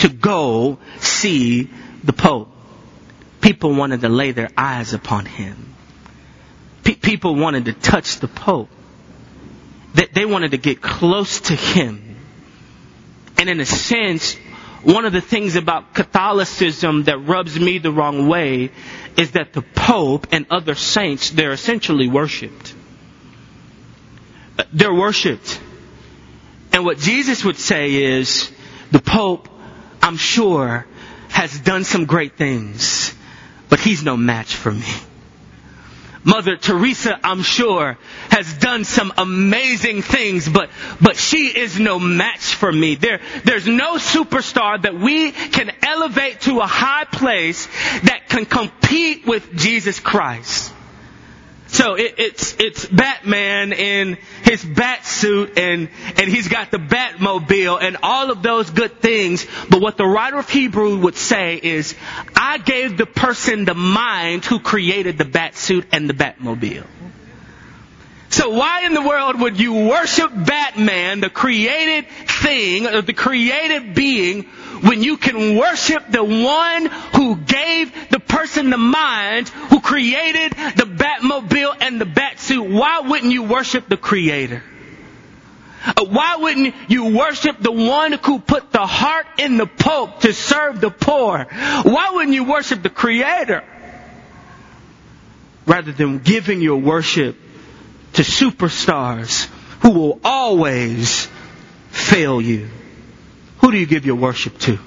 to 0.00 0.08
go 0.08 0.78
see 0.98 1.70
the 2.04 2.14
Pope. 2.14 2.48
People 3.42 3.74
wanted 3.74 4.00
to 4.00 4.08
lay 4.08 4.32
their 4.32 4.50
eyes 4.56 4.94
upon 4.94 5.26
him. 5.26 5.74
People 6.82 7.34
wanted 7.34 7.66
to 7.66 7.72
touch 7.74 8.18
the 8.20 8.28
Pope. 8.28 8.70
They, 9.94 10.06
they 10.06 10.24
wanted 10.24 10.52
to 10.52 10.58
get 10.58 10.80
close 10.80 11.40
to 11.42 11.54
him. 11.54 12.16
And 13.38 13.48
in 13.48 13.60
a 13.60 13.66
sense, 13.66 14.36
one 14.82 15.04
of 15.04 15.12
the 15.12 15.20
things 15.20 15.56
about 15.56 15.94
Catholicism 15.94 17.04
that 17.04 17.18
rubs 17.18 17.58
me 17.58 17.78
the 17.78 17.92
wrong 17.92 18.28
way 18.28 18.70
is 19.16 19.32
that 19.32 19.52
the 19.52 19.62
Pope 19.62 20.28
and 20.32 20.46
other 20.50 20.74
saints, 20.74 21.30
they're 21.30 21.52
essentially 21.52 22.08
worshipped. 22.08 22.74
They're 24.72 24.94
worshipped. 24.94 25.60
And 26.72 26.84
what 26.84 26.98
Jesus 26.98 27.44
would 27.44 27.58
say 27.58 27.94
is, 27.94 28.50
the 28.90 29.00
Pope, 29.00 29.48
I'm 30.02 30.16
sure, 30.16 30.86
has 31.28 31.58
done 31.60 31.84
some 31.84 32.06
great 32.06 32.36
things, 32.36 33.14
but 33.68 33.80
he's 33.80 34.02
no 34.02 34.16
match 34.16 34.54
for 34.54 34.72
me. 34.72 34.86
Mother 36.24 36.56
Teresa, 36.56 37.18
I'm 37.24 37.42
sure, 37.42 37.98
has 38.30 38.52
done 38.54 38.84
some 38.84 39.12
amazing 39.16 40.02
things, 40.02 40.48
but, 40.48 40.70
but 41.00 41.16
she 41.16 41.46
is 41.46 41.80
no 41.80 41.98
match 41.98 42.54
for 42.54 42.70
me. 42.70 42.94
There, 42.94 43.20
there's 43.44 43.66
no 43.66 43.96
superstar 43.96 44.80
that 44.82 44.94
we 44.94 45.32
can 45.32 45.72
elevate 45.82 46.42
to 46.42 46.60
a 46.60 46.66
high 46.66 47.04
place 47.04 47.66
that 48.04 48.28
can 48.28 48.44
compete 48.46 49.26
with 49.26 49.54
Jesus 49.56 49.98
Christ. 49.98 50.72
So 51.72 51.94
it, 51.94 52.16
it's 52.18 52.54
it's 52.60 52.84
Batman 52.84 53.72
in 53.72 54.18
his 54.44 54.62
bat 54.62 55.06
suit 55.06 55.58
and 55.58 55.88
and 56.16 56.28
he's 56.28 56.48
got 56.48 56.70
the 56.70 56.76
Batmobile 56.76 57.78
and 57.80 57.96
all 58.02 58.30
of 58.30 58.42
those 58.42 58.68
good 58.68 59.00
things. 59.00 59.46
But 59.70 59.80
what 59.80 59.96
the 59.96 60.04
writer 60.04 60.36
of 60.36 60.50
Hebrew 60.50 60.98
would 60.98 61.16
say 61.16 61.58
is, 61.62 61.94
I 62.36 62.58
gave 62.58 62.98
the 62.98 63.06
person 63.06 63.64
the 63.64 63.74
mind 63.74 64.44
who 64.44 64.60
created 64.60 65.16
the 65.16 65.24
bat 65.24 65.56
suit 65.56 65.86
and 65.92 66.10
the 66.10 66.14
Batmobile. 66.14 66.86
So 68.28 68.50
why 68.50 68.84
in 68.84 68.92
the 68.92 69.02
world 69.02 69.40
would 69.40 69.58
you 69.58 69.72
worship 69.72 70.30
Batman, 70.34 71.20
the 71.20 71.30
created 71.30 72.06
thing, 72.08 72.82
the 72.82 73.14
created 73.14 73.94
being, 73.94 74.46
when 74.82 75.02
you 75.02 75.16
can 75.16 75.56
worship 75.56 76.10
the 76.10 76.24
one 76.24 76.86
who 77.14 77.36
gave 77.36 78.10
the 78.10 78.18
person 78.18 78.70
the 78.70 78.76
mind, 78.76 79.48
who 79.48 79.80
created 79.80 80.52
the 80.52 80.84
Batmobile 80.84 81.76
and 81.80 82.00
the 82.00 82.04
Batsuit? 82.04 82.68
Why 82.72 83.00
wouldn't 83.00 83.32
you 83.32 83.44
worship 83.44 83.88
the 83.88 83.96
creator? 83.96 84.62
Uh, 85.84 86.04
why 86.04 86.36
wouldn't 86.36 86.74
you 86.88 87.16
worship 87.16 87.58
the 87.60 87.72
one 87.72 88.12
who 88.12 88.38
put 88.38 88.70
the 88.70 88.86
heart 88.86 89.26
in 89.38 89.56
the 89.56 89.66
poke 89.66 90.20
to 90.20 90.32
serve 90.32 90.80
the 90.80 90.90
poor? 90.90 91.44
Why 91.82 92.10
wouldn't 92.14 92.34
you 92.34 92.44
worship 92.44 92.82
the 92.82 92.90
creator? 92.90 93.64
Rather 95.66 95.92
than 95.92 96.18
giving 96.18 96.60
your 96.60 96.78
worship 96.78 97.36
to 98.14 98.22
superstars 98.22 99.46
who 99.80 99.90
will 99.90 100.20
always 100.24 101.28
fail 101.90 102.40
you. 102.40 102.68
Who 103.72 103.76
do 103.76 103.80
you 103.80 103.86
give 103.86 104.04
your 104.04 104.16
worship 104.16 104.58
to? 104.58 104.78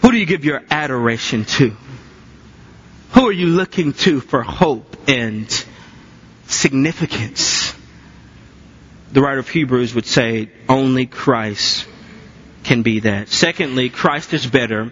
Who 0.00 0.10
do 0.10 0.16
you 0.16 0.26
give 0.26 0.44
your 0.44 0.60
adoration 0.72 1.44
to? 1.44 1.76
Who 3.12 3.28
are 3.28 3.32
you 3.32 3.46
looking 3.46 3.92
to 3.92 4.18
for 4.18 4.42
hope 4.42 4.96
and 5.08 5.46
significance? 6.48 7.72
The 9.12 9.20
writer 9.22 9.38
of 9.38 9.48
Hebrews 9.48 9.94
would 9.94 10.06
say 10.06 10.50
only 10.68 11.06
Christ 11.06 11.86
can 12.64 12.82
be 12.82 12.98
that. 12.98 13.28
Secondly, 13.28 13.88
Christ 13.88 14.34
is 14.34 14.44
better 14.44 14.90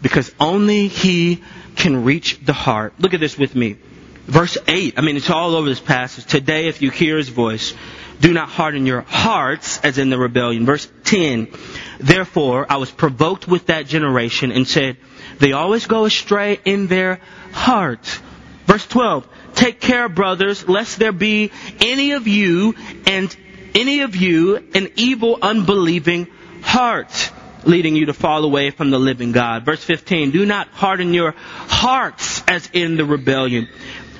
because 0.00 0.34
only 0.40 0.88
He 0.88 1.44
can 1.76 2.04
reach 2.04 2.42
the 2.42 2.54
heart. 2.54 2.94
Look 2.98 3.12
at 3.12 3.20
this 3.20 3.36
with 3.36 3.54
me. 3.54 3.76
Verse 4.24 4.56
8, 4.66 4.94
I 4.96 5.02
mean, 5.02 5.18
it's 5.18 5.28
all 5.28 5.54
over 5.54 5.68
this 5.68 5.78
passage. 5.78 6.24
Today, 6.24 6.68
if 6.68 6.80
you 6.80 6.90
hear 6.90 7.18
his 7.18 7.28
voice, 7.28 7.74
do 8.20 8.32
not 8.32 8.48
harden 8.48 8.86
your 8.86 9.00
hearts 9.02 9.80
as 9.80 9.98
in 9.98 10.10
the 10.10 10.18
rebellion. 10.18 10.66
Verse 10.66 10.88
10, 11.04 11.48
therefore, 11.98 12.66
I 12.68 12.76
was 12.76 12.90
provoked 12.90 13.48
with 13.48 13.66
that 13.66 13.86
generation 13.86 14.52
and 14.52 14.68
said, 14.68 14.98
they 15.38 15.52
always 15.52 15.86
go 15.86 16.04
astray 16.04 16.60
in 16.64 16.86
their 16.86 17.20
heart. 17.52 18.20
Verse 18.66 18.86
12, 18.86 19.26
take 19.54 19.80
care, 19.80 20.08
brothers, 20.08 20.68
lest 20.68 20.98
there 20.98 21.12
be 21.12 21.50
any 21.80 22.12
of 22.12 22.28
you 22.28 22.74
and 23.06 23.34
any 23.74 24.00
of 24.00 24.16
you 24.16 24.56
an 24.74 24.90
evil, 24.96 25.38
unbelieving 25.40 26.28
heart 26.62 27.32
leading 27.64 27.94
you 27.94 28.06
to 28.06 28.14
fall 28.14 28.44
away 28.44 28.70
from 28.70 28.90
the 28.90 28.98
living 28.98 29.32
God. 29.32 29.64
Verse 29.64 29.82
15, 29.84 30.30
do 30.30 30.46
not 30.46 30.68
harden 30.68 31.12
your 31.12 31.34
hearts 31.36 32.42
as 32.48 32.68
in 32.72 32.96
the 32.96 33.04
rebellion. 33.04 33.68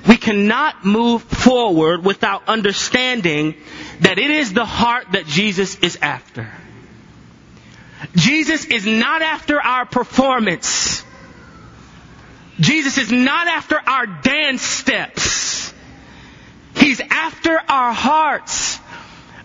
We 0.08 0.16
cannot 0.16 0.84
move 0.84 1.22
forward 1.22 2.04
without 2.04 2.48
understanding 2.48 3.54
that 4.00 4.18
it 4.18 4.30
is 4.30 4.52
the 4.52 4.64
heart 4.64 5.12
that 5.12 5.26
Jesus 5.26 5.78
is 5.80 5.98
after. 6.00 6.50
Jesus 8.16 8.64
is 8.64 8.86
not 8.86 9.22
after 9.22 9.60
our 9.60 9.84
performance. 9.84 11.04
Jesus 12.58 12.98
is 12.98 13.12
not 13.12 13.46
after 13.46 13.76
our 13.78 14.06
dance 14.06 14.62
steps. 14.62 15.72
He's 16.76 17.00
after 17.00 17.58
our 17.68 17.92
hearts. 17.92 18.78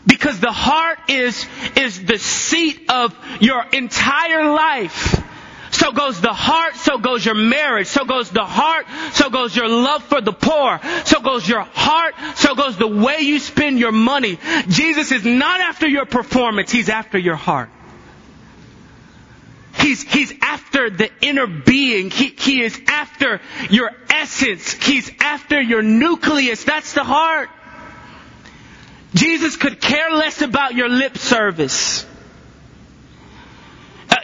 Because 0.08 0.40
the 0.40 0.52
heart 0.52 1.00
is, 1.10 1.46
is 1.76 2.04
the 2.06 2.20
seat 2.20 2.90
of 2.90 3.16
your 3.42 3.66
entire 3.74 4.52
life. 4.52 5.25
So 5.76 5.92
goes 5.92 6.22
the 6.22 6.34
heart, 6.34 6.78
so 6.78 6.98
goes 6.98 7.26
your 7.26 7.36
marriage, 7.36 7.88
so 7.88 8.06
goes 8.06 8.30
the 8.30 8.46
heart, 8.46 8.86
so 9.12 9.30
goes 9.30 9.54
your 9.54 9.68
love 9.68 10.04
for 10.04 10.22
the 10.22 10.32
poor, 10.32 10.80
so 11.04 11.20
goes 11.20 11.48
your 11.48 11.64
heart, 11.64 12.16
so 12.36 12.56
goes 12.56 12.78
the 12.78 12.88
way 12.88 13.20
you 13.20 13.40
spend 13.40 13.78
your 13.78 13.92
money. 13.92 14.40
Jesus 14.70 15.12
is 15.12 15.26
not 15.26 15.60
after 15.60 15.86
your 15.86 16.06
performance, 16.06 16.72
He's 16.72 16.88
after 16.88 17.18
your 17.18 17.36
heart. 17.36 17.70
He's, 19.78 20.02
he's 20.02 20.34
after 20.42 20.90
the 20.90 21.12
inner 21.20 21.46
being. 21.46 22.10
He, 22.10 22.30
he 22.30 22.62
is 22.64 22.80
after 22.88 23.42
your 23.70 23.92
essence. 24.10 24.72
He's 24.72 25.12
after 25.20 25.60
your 25.60 25.82
nucleus. 25.82 26.64
That's 26.64 26.94
the 26.94 27.04
heart. 27.04 27.50
Jesus 29.14 29.58
could 29.58 29.82
care 29.82 30.12
less 30.12 30.42
about 30.42 30.74
your 30.74 30.88
lip 30.88 31.18
service. 31.18 32.06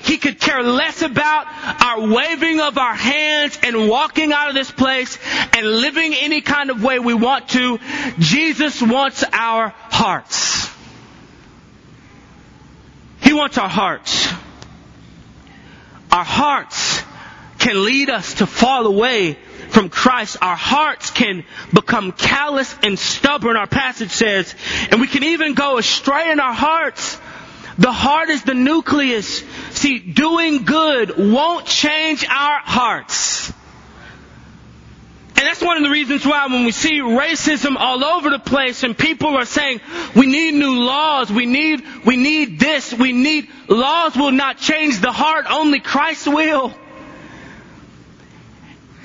He 0.04 0.18
could 0.18 0.40
care 0.40 0.64
less 0.64 1.02
about 1.02 1.48
our 1.84 2.08
waving 2.08 2.60
of 2.60 2.78
our 2.78 2.96
hands 2.96 3.58
and 3.64 3.88
walking 3.88 4.32
out 4.32 4.50
of 4.50 4.56
this 4.56 4.72
place 4.72 5.18
and 5.54 5.66
living 5.66 6.14
any 6.14 6.42
kind 6.42 6.70
of 6.70 6.84
way 6.84 7.00
we 7.00 7.14
want 7.14 7.50
to. 7.50 7.80
Jesus 8.20 8.82
wants 8.82 9.24
our 9.32 9.70
hearts. 9.70 10.70
He 13.22 13.34
wants 13.34 13.58
our 13.58 13.70
hearts. 13.70 14.28
Our 16.12 16.26
hearts 16.26 17.02
can 17.60 17.86
lead 17.86 18.10
us 18.10 18.36
to 18.36 18.48
fall 18.48 18.86
away 18.88 19.38
from 19.70 19.90
Christ. 19.90 20.38
Our 20.42 20.56
hearts 20.56 21.12
can 21.12 21.46
become 21.74 22.12
callous 22.12 22.76
and 22.84 23.00
stubborn, 23.00 23.56
our 23.56 23.68
passage 23.68 24.12
says, 24.12 24.54
and 24.90 25.00
we 25.00 25.08
can 25.08 25.24
even 25.24 25.54
go 25.54 25.78
astray 25.78 26.32
in 26.32 26.40
our 26.40 26.54
hearts. 26.54 27.20
The 27.78 27.92
heart 27.92 28.30
is 28.30 28.44
the 28.44 28.54
nucleus. 28.54 29.44
See, 29.72 30.00
doing 30.00 30.64
good 30.64 31.18
won't 31.18 31.66
change 31.66 32.26
our 32.26 32.60
hearts. 32.60 33.52
And 35.42 35.48
that's 35.48 35.62
one 35.62 35.78
of 35.78 35.82
the 35.82 35.90
reasons 35.90 36.24
why 36.24 36.46
when 36.46 36.66
we 36.66 36.72
see 36.72 37.00
racism 37.00 37.76
all 37.76 38.04
over 38.04 38.30
the 38.30 38.38
place 38.38 38.84
and 38.84 38.96
people 38.96 39.30
are 39.30 39.46
saying, 39.46 39.82
we 40.16 40.28
need 40.28 40.54
new 40.54 40.76
laws, 40.84 41.32
we 41.32 41.48
need, 41.48 41.84
we 42.06 42.16
need 42.16 42.60
this, 42.60 42.94
we 42.94 43.12
need, 43.12 43.50
laws 43.68 44.16
will 44.16 44.32
not 44.32 44.60
change 44.60 45.00
the 45.00 45.12
heart, 45.12 45.48
only 45.50 45.80
Christ 45.80 46.28
will. 46.28 46.76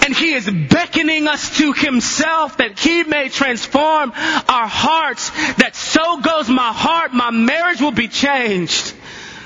And 0.07 0.14
He 0.14 0.35
is 0.35 0.49
beckoning 0.49 1.27
us 1.27 1.59
to 1.59 1.73
Himself 1.73 2.59
that 2.59 2.79
He 2.79 3.03
may 3.03 3.29
transform 3.29 4.12
our 4.12 4.69
hearts, 4.69 5.31
that 5.57 5.73
so 5.75 6.21
goes 6.21 6.49
my 6.49 6.73
heart, 6.73 7.12
my 7.12 7.33
marriage 7.33 7.81
will 7.81 7.90
be 7.90 8.07
changed. 8.07 8.95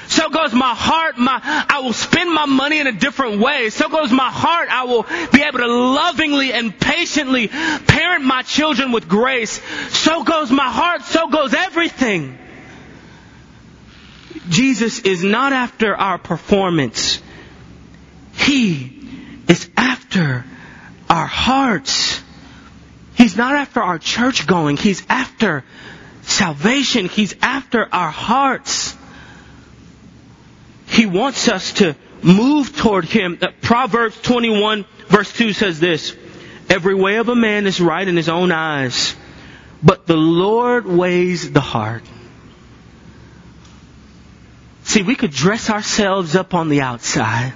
So 0.08 0.28
goes 0.28 0.52
my 0.52 0.74
heart, 0.74 1.16
my, 1.16 1.40
I 1.42 1.80
will 1.80 1.94
spend 1.94 2.34
my 2.34 2.44
money 2.44 2.78
in 2.78 2.86
a 2.86 2.92
different 2.92 3.40
way. 3.40 3.70
So 3.70 3.88
goes 3.88 4.12
my 4.12 4.28
heart, 4.30 4.68
I 4.70 4.84
will 4.84 5.04
be 5.32 5.42
able 5.42 5.60
to 5.60 5.66
lovingly 5.66 6.52
and 6.52 6.78
patiently 6.78 7.48
parent 7.48 8.24
my 8.24 8.42
children 8.42 8.92
with 8.92 9.08
grace. 9.08 9.62
So 9.96 10.24
goes 10.24 10.50
my 10.50 10.70
heart, 10.70 11.04
so 11.04 11.28
goes 11.28 11.54
everything. 11.54 12.36
Jesus 14.50 14.98
is 14.98 15.24
not 15.24 15.54
after 15.54 15.96
our 15.96 16.18
performance. 16.18 17.22
He 18.34 19.00
is 19.48 19.70
after 19.74 19.99
our 20.16 21.26
hearts. 21.26 22.20
He's 23.14 23.36
not 23.36 23.54
after 23.54 23.82
our 23.82 23.98
church 23.98 24.46
going. 24.46 24.76
He's 24.76 25.04
after 25.08 25.64
salvation. 26.22 27.06
He's 27.06 27.34
after 27.42 27.86
our 27.92 28.10
hearts. 28.10 28.96
He 30.86 31.06
wants 31.06 31.48
us 31.48 31.74
to 31.74 31.96
move 32.22 32.76
toward 32.76 33.04
Him. 33.04 33.38
Uh, 33.40 33.48
Proverbs 33.60 34.20
21 34.22 34.84
verse 35.08 35.32
2 35.32 35.52
says 35.52 35.80
this, 35.80 36.16
Every 36.68 36.94
way 36.94 37.16
of 37.16 37.28
a 37.28 37.34
man 37.34 37.66
is 37.66 37.80
right 37.80 38.06
in 38.06 38.16
his 38.16 38.28
own 38.28 38.52
eyes, 38.52 39.14
but 39.82 40.06
the 40.06 40.16
Lord 40.16 40.86
weighs 40.86 41.50
the 41.50 41.60
heart. 41.60 42.04
See, 44.84 45.02
we 45.02 45.16
could 45.16 45.32
dress 45.32 45.68
ourselves 45.68 46.36
up 46.36 46.54
on 46.54 46.68
the 46.68 46.80
outside 46.80 47.52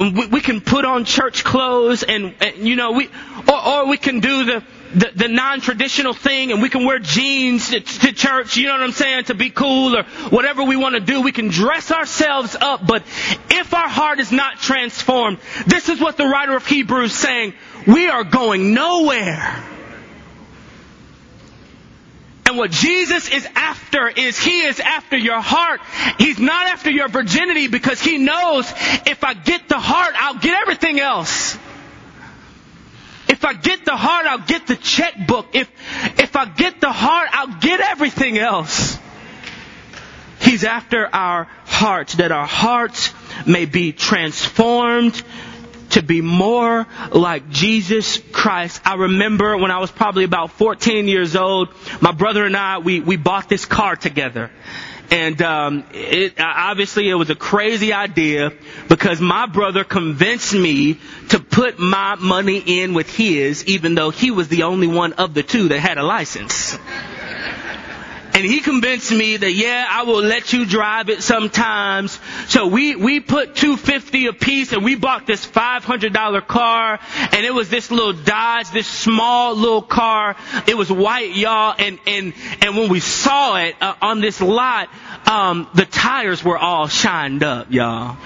we, 0.00 0.26
we 0.26 0.40
can 0.40 0.62
put 0.62 0.86
on 0.86 1.04
church 1.04 1.44
clothes 1.44 2.02
and, 2.02 2.34
and 2.40 2.66
you 2.66 2.74
know, 2.74 2.92
we, 2.92 3.08
or, 3.46 3.68
or 3.68 3.86
we 3.86 3.98
can 3.98 4.20
do 4.20 4.44
the, 4.44 4.64
the, 4.94 5.12
the 5.14 5.28
non-traditional 5.28 6.14
thing 6.14 6.52
and 6.52 6.62
we 6.62 6.70
can 6.70 6.86
wear 6.86 6.98
jeans 6.98 7.68
to, 7.68 7.80
to, 7.80 8.12
church, 8.12 8.56
you 8.56 8.66
know 8.66 8.72
what 8.72 8.82
I'm 8.82 8.92
saying, 8.92 9.24
to 9.24 9.34
be 9.34 9.50
cool 9.50 9.96
or 9.96 10.04
whatever 10.30 10.64
we 10.64 10.76
want 10.76 10.94
to 10.94 11.00
do. 11.00 11.20
We 11.20 11.32
can 11.32 11.48
dress 11.48 11.92
ourselves 11.92 12.56
up, 12.58 12.86
but 12.86 13.02
if 13.50 13.74
our 13.74 13.88
heart 13.88 14.20
is 14.20 14.32
not 14.32 14.56
transformed, 14.56 15.38
this 15.66 15.90
is 15.90 16.00
what 16.00 16.16
the 16.16 16.24
writer 16.24 16.56
of 16.56 16.66
Hebrews 16.66 17.12
saying, 17.12 17.52
we 17.86 18.08
are 18.08 18.24
going 18.24 18.72
nowhere. 18.72 19.69
And 22.50 22.58
what 22.58 22.72
Jesus 22.72 23.28
is 23.30 23.46
after 23.54 24.08
is 24.08 24.36
He 24.36 24.62
is 24.62 24.80
after 24.80 25.16
your 25.16 25.40
heart. 25.40 25.80
He's 26.18 26.40
not 26.40 26.66
after 26.66 26.90
your 26.90 27.06
virginity 27.06 27.68
because 27.68 28.00
He 28.00 28.18
knows 28.18 28.68
if 29.06 29.22
I 29.22 29.34
get 29.34 29.68
the 29.68 29.78
heart, 29.78 30.14
I'll 30.16 30.40
get 30.40 30.60
everything 30.60 30.98
else. 30.98 31.56
If 33.28 33.44
I 33.44 33.52
get 33.52 33.84
the 33.84 33.96
heart, 33.96 34.26
I'll 34.26 34.44
get 34.44 34.66
the 34.66 34.74
checkbook. 34.74 35.54
If, 35.54 35.70
if 36.18 36.34
I 36.34 36.46
get 36.46 36.80
the 36.80 36.90
heart, 36.90 37.28
I'll 37.30 37.60
get 37.60 37.78
everything 37.78 38.36
else. 38.36 38.98
He's 40.40 40.64
after 40.64 41.06
our 41.06 41.44
hearts, 41.66 42.14
that 42.14 42.32
our 42.32 42.48
hearts 42.48 43.14
may 43.46 43.66
be 43.66 43.92
transformed 43.92 45.22
to 45.90 46.02
be 46.02 46.20
more 46.20 46.86
like 47.12 47.48
Jesus 47.50 48.18
Christ. 48.32 48.80
I 48.84 48.94
remember 48.94 49.56
when 49.56 49.70
I 49.70 49.78
was 49.78 49.90
probably 49.90 50.24
about 50.24 50.52
14 50.52 51.08
years 51.08 51.36
old, 51.36 51.68
my 52.00 52.12
brother 52.12 52.44
and 52.44 52.56
I, 52.56 52.78
we, 52.78 53.00
we 53.00 53.16
bought 53.16 53.48
this 53.48 53.64
car 53.64 53.96
together. 53.96 54.50
And 55.10 55.42
um, 55.42 55.84
it, 55.92 56.34
obviously, 56.38 57.08
it 57.08 57.14
was 57.14 57.30
a 57.30 57.34
crazy 57.34 57.92
idea 57.92 58.52
because 58.88 59.20
my 59.20 59.46
brother 59.46 59.82
convinced 59.82 60.54
me 60.54 61.00
to 61.30 61.40
put 61.40 61.80
my 61.80 62.14
money 62.14 62.58
in 62.58 62.94
with 62.94 63.12
his, 63.12 63.64
even 63.66 63.96
though 63.96 64.10
he 64.10 64.30
was 64.30 64.46
the 64.46 64.62
only 64.62 64.86
one 64.86 65.14
of 65.14 65.34
the 65.34 65.42
two 65.42 65.68
that 65.68 65.80
had 65.80 65.98
a 65.98 66.04
license. 66.04 66.78
And 68.32 68.44
he 68.44 68.60
convinced 68.60 69.12
me 69.12 69.36
that 69.36 69.52
yeah, 69.52 69.86
I 69.88 70.04
will 70.04 70.22
let 70.22 70.52
you 70.52 70.64
drive 70.64 71.08
it 71.08 71.22
sometimes. 71.22 72.18
So 72.48 72.66
we 72.66 72.96
we 72.96 73.20
put 73.20 73.56
250 73.56 74.26
a 74.26 74.32
piece 74.32 74.72
and 74.72 74.84
we 74.84 74.94
bought 74.94 75.26
this 75.26 75.46
$500 75.46 76.46
car 76.46 77.00
and 77.32 77.44
it 77.44 77.52
was 77.52 77.68
this 77.68 77.90
little 77.90 78.12
Dodge, 78.12 78.70
this 78.70 78.86
small 78.86 79.56
little 79.56 79.82
car. 79.82 80.36
It 80.66 80.76
was 80.76 80.90
white, 80.90 81.34
y'all, 81.34 81.74
and 81.78 81.98
and 82.06 82.34
and 82.62 82.76
when 82.76 82.88
we 82.88 83.00
saw 83.00 83.56
it 83.56 83.76
uh, 83.80 83.94
on 84.00 84.20
this 84.20 84.40
lot, 84.40 84.88
um, 85.26 85.68
the 85.74 85.86
tires 85.86 86.44
were 86.44 86.58
all 86.58 86.88
shined 86.88 87.42
up, 87.42 87.70
y'all. 87.70 88.16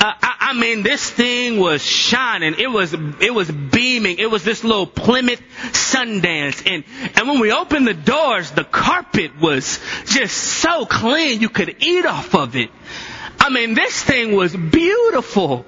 Uh, 0.00 0.29
I, 0.50 0.52
mean, 0.52 0.82
this 0.82 1.08
thing 1.08 1.58
was 1.58 1.80
shining. 1.80 2.54
It 2.58 2.66
was, 2.66 2.92
it 2.92 3.32
was 3.32 3.48
beaming. 3.50 4.18
It 4.18 4.30
was 4.30 4.42
this 4.42 4.64
little 4.64 4.86
Plymouth 4.86 5.40
Sundance. 5.72 6.66
And, 6.66 6.82
and 7.16 7.28
when 7.28 7.38
we 7.38 7.52
opened 7.52 7.86
the 7.86 7.94
doors, 7.94 8.50
the 8.50 8.64
carpet 8.64 9.40
was 9.40 9.78
just 10.06 10.36
so 10.36 10.86
clean 10.86 11.40
you 11.40 11.50
could 11.50 11.76
eat 11.78 12.04
off 12.04 12.34
of 12.34 12.56
it. 12.56 12.70
I 13.38 13.50
mean, 13.50 13.74
this 13.74 14.02
thing 14.02 14.32
was 14.32 14.54
beautiful. 14.54 15.64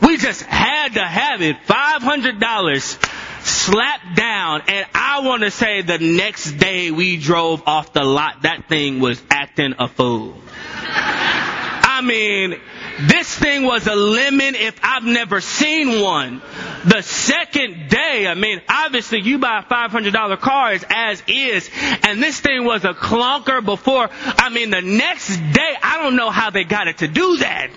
We 0.00 0.16
just 0.16 0.42
had 0.42 0.94
to 0.94 1.04
have 1.04 1.42
it. 1.42 1.56
$500 1.66 3.44
slapped 3.44 4.16
down. 4.16 4.62
And 4.66 4.86
I 4.94 5.20
want 5.20 5.42
to 5.42 5.50
say 5.50 5.82
the 5.82 5.98
next 5.98 6.52
day 6.52 6.90
we 6.90 7.18
drove 7.18 7.64
off 7.66 7.92
the 7.92 8.02
lot, 8.02 8.42
that 8.42 8.68
thing 8.68 8.98
was 8.98 9.22
acting 9.30 9.74
a 9.78 9.88
fool. 9.88 10.36
I 10.84 12.00
mean, 12.02 12.58
this 13.00 13.34
thing 13.36 13.64
was 13.64 13.86
a 13.86 13.94
lemon 13.94 14.54
if 14.54 14.78
I've 14.82 15.04
never 15.04 15.40
seen 15.40 16.00
one. 16.02 16.42
The 16.84 17.02
second 17.02 17.88
day, 17.88 18.26
I 18.26 18.34
mean, 18.34 18.60
obviously 18.68 19.20
you 19.20 19.38
buy 19.38 19.60
a 19.60 19.62
$500 19.62 20.38
car 20.40 20.72
as 20.90 21.22
is, 21.26 21.70
and 22.04 22.22
this 22.22 22.40
thing 22.40 22.64
was 22.64 22.84
a 22.84 22.92
clunker 22.94 23.64
before. 23.64 24.08
I 24.12 24.50
mean, 24.50 24.70
the 24.70 24.82
next 24.82 25.28
day, 25.36 25.74
I 25.82 26.02
don't 26.02 26.16
know 26.16 26.30
how 26.30 26.50
they 26.50 26.64
got 26.64 26.88
it 26.88 26.98
to 26.98 27.08
do 27.08 27.38
that. 27.38 27.70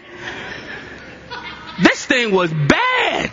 This 1.81 2.05
thing 2.05 2.31
was 2.33 2.51
bad. 2.51 3.31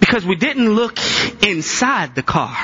Because 0.00 0.24
we 0.26 0.36
didn't 0.36 0.68
look 0.74 0.98
inside 1.42 2.14
the 2.14 2.22
car. 2.22 2.56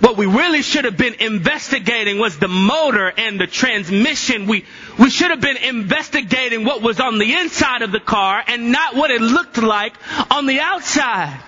What 0.00 0.16
we 0.16 0.26
really 0.26 0.62
should 0.62 0.84
have 0.84 0.96
been 0.96 1.14
investigating 1.14 2.18
was 2.18 2.38
the 2.38 2.48
motor 2.48 3.12
and 3.16 3.40
the 3.40 3.48
transmission. 3.48 4.46
We, 4.46 4.64
we 4.98 5.10
should 5.10 5.30
have 5.30 5.40
been 5.40 5.56
investigating 5.56 6.64
what 6.64 6.82
was 6.82 7.00
on 7.00 7.18
the 7.18 7.34
inside 7.34 7.82
of 7.82 7.90
the 7.90 8.00
car 8.00 8.42
and 8.46 8.70
not 8.70 8.94
what 8.94 9.10
it 9.10 9.20
looked 9.20 9.58
like 9.58 9.94
on 10.30 10.46
the 10.46 10.60
outside. 10.60 11.42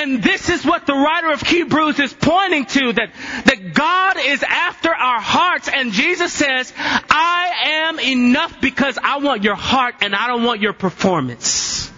And 0.00 0.22
this 0.22 0.48
is 0.48 0.64
what 0.64 0.86
the 0.86 0.92
writer 0.92 1.32
of 1.32 1.40
Hebrews 1.40 1.98
is 1.98 2.12
pointing 2.12 2.66
to, 2.66 2.92
that, 2.92 3.10
that 3.46 3.74
God 3.74 4.16
is 4.20 4.42
after 4.42 4.90
our 4.90 5.20
hearts. 5.20 5.68
And 5.68 5.92
Jesus 5.92 6.32
says, 6.32 6.72
I 6.76 7.52
am 7.64 8.00
enough 8.00 8.60
because 8.60 8.98
I 9.02 9.18
want 9.18 9.44
your 9.44 9.54
heart 9.54 9.96
and 10.02 10.14
I 10.14 10.26
don't 10.26 10.44
want 10.44 10.60
your 10.60 10.72
performance. 10.72 11.90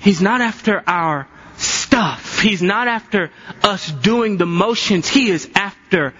He's 0.00 0.20
not 0.20 0.40
after 0.40 0.82
our 0.86 1.28
stuff. 1.58 2.21
He's 2.42 2.62
not 2.62 2.88
after 2.88 3.30
us 3.62 3.90
doing 3.90 4.36
the 4.36 4.46
motions. 4.46 5.08
He 5.08 5.30
is 5.30 5.48
after 5.54 6.12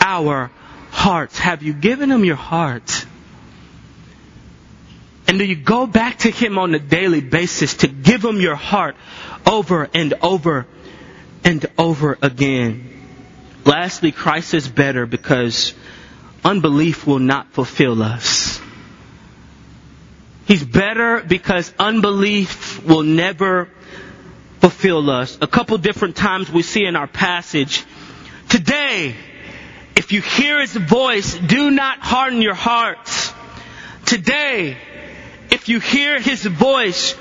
our 0.00 0.50
hearts. 0.90 1.38
Have 1.38 1.62
you 1.62 1.72
given 1.72 2.10
him 2.10 2.24
your 2.24 2.36
heart? 2.36 3.06
And 5.26 5.38
do 5.38 5.44
you 5.44 5.56
go 5.56 5.86
back 5.86 6.18
to 6.20 6.30
him 6.30 6.58
on 6.58 6.74
a 6.74 6.78
daily 6.78 7.20
basis 7.22 7.76
to 7.78 7.88
give 7.88 8.22
him 8.22 8.40
your 8.40 8.56
heart 8.56 8.96
over 9.46 9.88
and 9.94 10.12
over 10.20 10.66
and 11.44 11.64
over 11.78 12.18
again? 12.20 12.88
Lastly, 13.64 14.12
Christ 14.12 14.54
is 14.54 14.68
better 14.68 15.06
because 15.06 15.72
unbelief 16.44 17.06
will 17.06 17.20
not 17.20 17.52
fulfill 17.52 18.02
us. 18.02 18.60
He's 20.46 20.64
better 20.64 21.20
because 21.20 21.72
unbelief 21.78 22.84
will 22.84 23.04
never 23.04 23.70
fulfill 24.62 25.10
us. 25.10 25.36
A 25.40 25.48
couple 25.48 25.76
different 25.76 26.14
times 26.14 26.48
we 26.48 26.62
see 26.62 26.84
in 26.84 26.94
our 26.94 27.08
passage. 27.08 27.84
Today, 28.48 29.16
if 29.96 30.12
you 30.12 30.22
hear 30.22 30.60
his 30.60 30.72
voice, 30.76 31.34
do 31.36 31.72
not 31.72 31.98
harden 31.98 32.40
your 32.40 32.54
hearts. 32.54 33.32
Today, 34.06 34.76
if 35.50 35.68
you 35.68 35.80
hear 35.80 36.20
his 36.20 36.46
voice, 36.46 37.16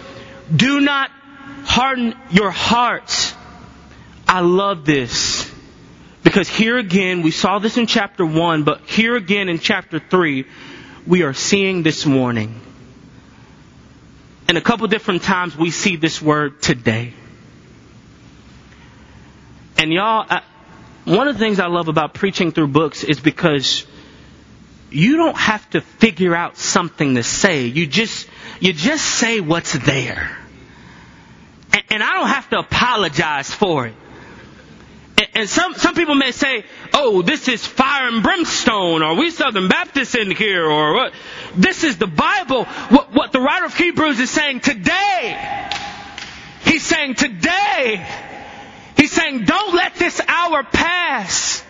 do 0.55 0.81
not 0.81 1.09
harden 1.63 2.13
your 2.29 2.51
hearts. 2.51 3.33
I 4.27 4.41
love 4.41 4.85
this. 4.85 5.51
Because 6.21 6.47
here 6.47 6.77
again, 6.77 7.23
we 7.23 7.31
saw 7.31 7.57
this 7.57 7.75
in 7.75 7.87
chapter 7.87 8.23
1, 8.23 8.65
but 8.65 8.81
here 8.81 9.15
again 9.15 9.49
in 9.49 9.57
chapter 9.57 9.97
3, 9.97 10.45
we 11.07 11.23
are 11.23 11.33
seeing 11.33 11.81
this 11.81 12.05
morning. 12.05 12.61
And 14.47 14.59
a 14.59 14.61
couple 14.61 14.85
different 14.87 15.23
times 15.23 15.57
we 15.57 15.71
see 15.71 15.95
this 15.95 16.21
word 16.21 16.61
today. 16.61 17.15
And 19.81 19.91
y'all, 19.91 20.27
I, 20.29 20.43
one 21.05 21.27
of 21.27 21.33
the 21.33 21.39
things 21.39 21.59
I 21.59 21.65
love 21.65 21.87
about 21.87 22.13
preaching 22.13 22.51
through 22.51 22.67
books 22.67 23.03
is 23.03 23.19
because 23.19 23.83
you 24.91 25.17
don't 25.17 25.35
have 25.35 25.67
to 25.71 25.81
figure 25.81 26.35
out 26.35 26.55
something 26.55 27.15
to 27.15 27.23
say. 27.23 27.65
You 27.65 27.87
just, 27.87 28.27
you 28.59 28.73
just 28.73 29.03
say 29.03 29.39
what's 29.39 29.73
there. 29.73 30.37
And, 31.73 31.83
and 31.89 32.03
I 32.03 32.13
don't 32.13 32.27
have 32.27 32.47
to 32.51 32.59
apologize 32.59 33.49
for 33.49 33.87
it. 33.87 33.95
And, 35.33 35.49
some, 35.49 35.73
some 35.73 35.95
people 35.95 36.13
may 36.13 36.31
say, 36.31 36.63
oh, 36.93 37.23
this 37.23 37.47
is 37.47 37.65
fire 37.65 38.07
and 38.07 38.21
brimstone, 38.21 39.01
or 39.01 39.15
we 39.15 39.31
Southern 39.31 39.67
Baptists 39.67 40.13
in 40.13 40.29
here, 40.29 40.63
or 40.63 40.93
what. 40.93 41.13
This 41.55 41.83
is 41.83 41.97
the 41.97 42.05
Bible. 42.05 42.65
What, 42.65 43.15
what 43.15 43.31
the 43.31 43.39
writer 43.39 43.65
of 43.65 43.75
Hebrews 43.75 44.19
is 44.19 44.29
saying 44.29 44.59
today. 44.59 45.71
He's 46.65 46.83
saying 46.83 47.15
today 47.15 48.27
He's 49.01 49.11
saying, 49.11 49.45
don't 49.45 49.73
let 49.73 49.95
this 49.95 50.21
hour 50.27 50.61
pass 50.61 51.63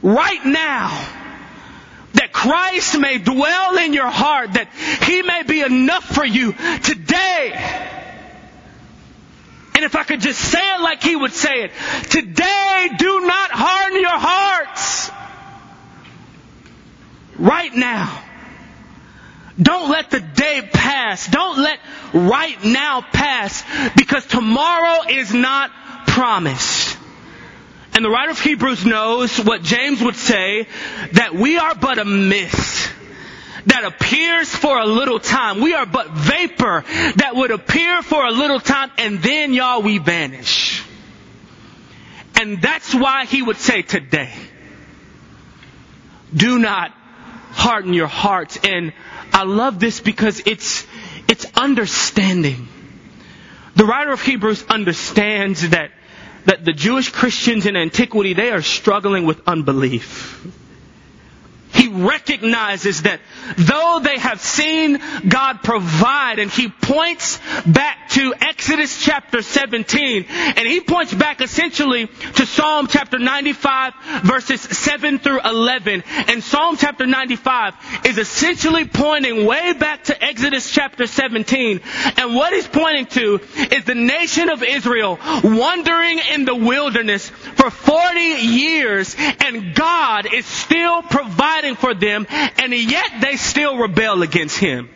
right 0.00 0.42
now 0.42 0.88
that 2.14 2.32
Christ 2.32 2.98
may 2.98 3.18
dwell 3.18 3.76
in 3.76 3.92
your 3.92 4.08
heart, 4.08 4.54
that 4.54 4.68
He 5.02 5.20
may 5.20 5.42
be 5.42 5.60
enough 5.60 6.04
for 6.04 6.24
you 6.24 6.54
today. 6.54 7.52
And 9.74 9.84
if 9.84 9.94
I 9.94 10.04
could 10.04 10.22
just 10.22 10.40
say 10.40 10.76
it 10.76 10.80
like 10.80 11.02
He 11.02 11.14
would 11.14 11.34
say 11.34 11.64
it, 11.64 11.72
today 12.08 12.88
do 12.96 13.20
not 13.20 13.50
harden 13.52 14.00
your 14.00 14.18
hearts. 14.18 15.10
Right 17.36 17.74
now. 17.74 18.22
Don't 19.60 19.90
let 19.90 20.10
the 20.10 20.20
day 20.20 20.66
pass. 20.72 21.26
Don't 21.28 21.58
let 21.58 21.78
right 22.14 22.64
now 22.64 23.02
pass 23.02 23.62
because 23.94 24.24
tomorrow 24.26 25.06
is 25.10 25.34
not 25.34 25.70
promised. 26.12 26.98
And 27.94 28.04
the 28.04 28.10
writer 28.10 28.30
of 28.30 28.38
Hebrews 28.38 28.84
knows 28.84 29.38
what 29.38 29.62
James 29.62 30.02
would 30.02 30.16
say, 30.16 30.66
that 31.12 31.34
we 31.34 31.58
are 31.58 31.74
but 31.74 31.98
a 31.98 32.04
mist 32.04 32.90
that 33.66 33.84
appears 33.84 34.54
for 34.54 34.78
a 34.78 34.86
little 34.86 35.20
time. 35.20 35.60
We 35.60 35.74
are 35.74 35.86
but 35.86 36.10
vapor 36.10 36.84
that 37.16 37.32
would 37.34 37.50
appear 37.50 38.02
for 38.02 38.24
a 38.26 38.30
little 38.30 38.60
time 38.60 38.90
and 38.98 39.22
then 39.22 39.54
y'all 39.54 39.82
we 39.82 39.98
vanish. 39.98 40.82
And 42.40 42.60
that's 42.60 42.94
why 42.94 43.24
he 43.24 43.40
would 43.42 43.56
say 43.56 43.82
today, 43.82 44.32
do 46.34 46.58
not 46.58 46.90
harden 47.52 47.94
your 47.94 48.06
hearts. 48.06 48.58
And 48.64 48.92
I 49.32 49.44
love 49.44 49.78
this 49.78 50.00
because 50.00 50.42
it's, 50.46 50.86
it's 51.28 51.46
understanding. 51.54 52.68
The 53.76 53.84
writer 53.84 54.12
of 54.12 54.20
Hebrews 54.20 54.64
understands 54.68 55.70
that 55.70 55.92
that 56.46 56.64
the 56.64 56.72
Jewish 56.72 57.10
Christians 57.10 57.66
in 57.66 57.76
antiquity, 57.76 58.34
they 58.34 58.50
are 58.50 58.62
struggling 58.62 59.24
with 59.26 59.40
unbelief. 59.46 60.46
He 61.72 61.88
recognizes 61.88 63.02
that 63.02 63.20
though 63.56 64.00
they 64.02 64.18
have 64.18 64.40
seen 64.40 65.00
God 65.26 65.62
provide 65.62 66.38
and 66.38 66.50
he 66.50 66.68
points 66.68 67.38
back 67.66 68.01
to 68.12 68.34
Exodus 68.40 69.02
chapter 69.02 69.40
17, 69.40 70.26
and 70.28 70.68
he 70.68 70.80
points 70.80 71.14
back 71.14 71.40
essentially 71.40 72.06
to 72.06 72.44
Psalm 72.44 72.86
chapter 72.86 73.18
95 73.18 73.94
verses 74.24 74.60
7 74.60 75.18
through 75.18 75.40
11. 75.40 76.02
And 76.28 76.44
Psalm 76.44 76.76
chapter 76.76 77.06
95 77.06 77.74
is 78.04 78.18
essentially 78.18 78.84
pointing 78.84 79.46
way 79.46 79.72
back 79.72 80.04
to 80.04 80.24
Exodus 80.24 80.70
chapter 80.70 81.06
17. 81.06 81.80
And 82.18 82.34
what 82.34 82.52
he's 82.52 82.68
pointing 82.68 83.06
to 83.06 83.40
is 83.70 83.84
the 83.84 83.94
nation 83.94 84.50
of 84.50 84.62
Israel 84.62 85.18
wandering 85.42 86.20
in 86.32 86.44
the 86.44 86.54
wilderness 86.54 87.30
for 87.30 87.70
40 87.70 88.20
years, 88.20 89.16
and 89.18 89.74
God 89.74 90.32
is 90.32 90.44
still 90.44 91.02
providing 91.02 91.76
for 91.76 91.94
them, 91.94 92.26
and 92.28 92.74
yet 92.74 93.20
they 93.20 93.36
still 93.36 93.78
rebel 93.78 94.22
against 94.22 94.58
Him. 94.58 94.90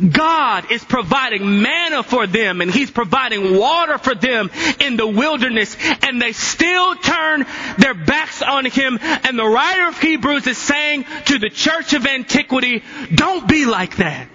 God 0.00 0.70
is 0.70 0.84
providing 0.84 1.62
manna 1.62 2.02
for 2.02 2.26
them 2.26 2.60
and 2.60 2.70
He's 2.70 2.90
providing 2.90 3.56
water 3.56 3.98
for 3.98 4.14
them 4.14 4.50
in 4.80 4.96
the 4.96 5.06
wilderness 5.06 5.76
and 6.02 6.20
they 6.20 6.32
still 6.32 6.96
turn 6.96 7.46
their 7.78 7.94
backs 7.94 8.42
on 8.42 8.66
Him 8.66 8.98
and 9.00 9.38
the 9.38 9.46
writer 9.46 9.88
of 9.88 9.98
Hebrews 9.98 10.46
is 10.46 10.58
saying 10.58 11.06
to 11.26 11.38
the 11.38 11.48
church 11.48 11.94
of 11.94 12.06
antiquity, 12.06 12.82
don't 13.14 13.48
be 13.48 13.64
like 13.64 13.96
that. 13.96 14.28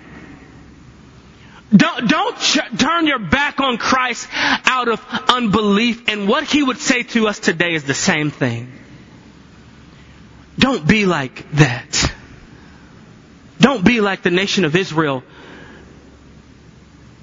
Don't, 1.76 2.10
don't 2.10 2.38
ch- 2.38 2.60
turn 2.78 3.08
your 3.08 3.20
back 3.20 3.62
on 3.62 3.78
Christ 3.78 4.28
out 4.34 4.90
of 4.90 5.06
unbelief. 5.30 6.10
And 6.10 6.28
what 6.28 6.44
he 6.44 6.62
would 6.62 6.80
say 6.80 7.04
to 7.04 7.28
us 7.28 7.40
today 7.40 7.74
is 7.74 7.86
the 7.86 7.94
same 7.94 8.30
thing. 8.30 8.72
Don't 10.60 10.86
be 10.86 11.06
like 11.06 11.50
that. 11.54 12.12
Don't 13.60 13.86
be 13.86 14.02
like 14.02 14.22
the 14.22 14.32
nation 14.32 14.66
of 14.66 14.76
Israel 14.76 15.24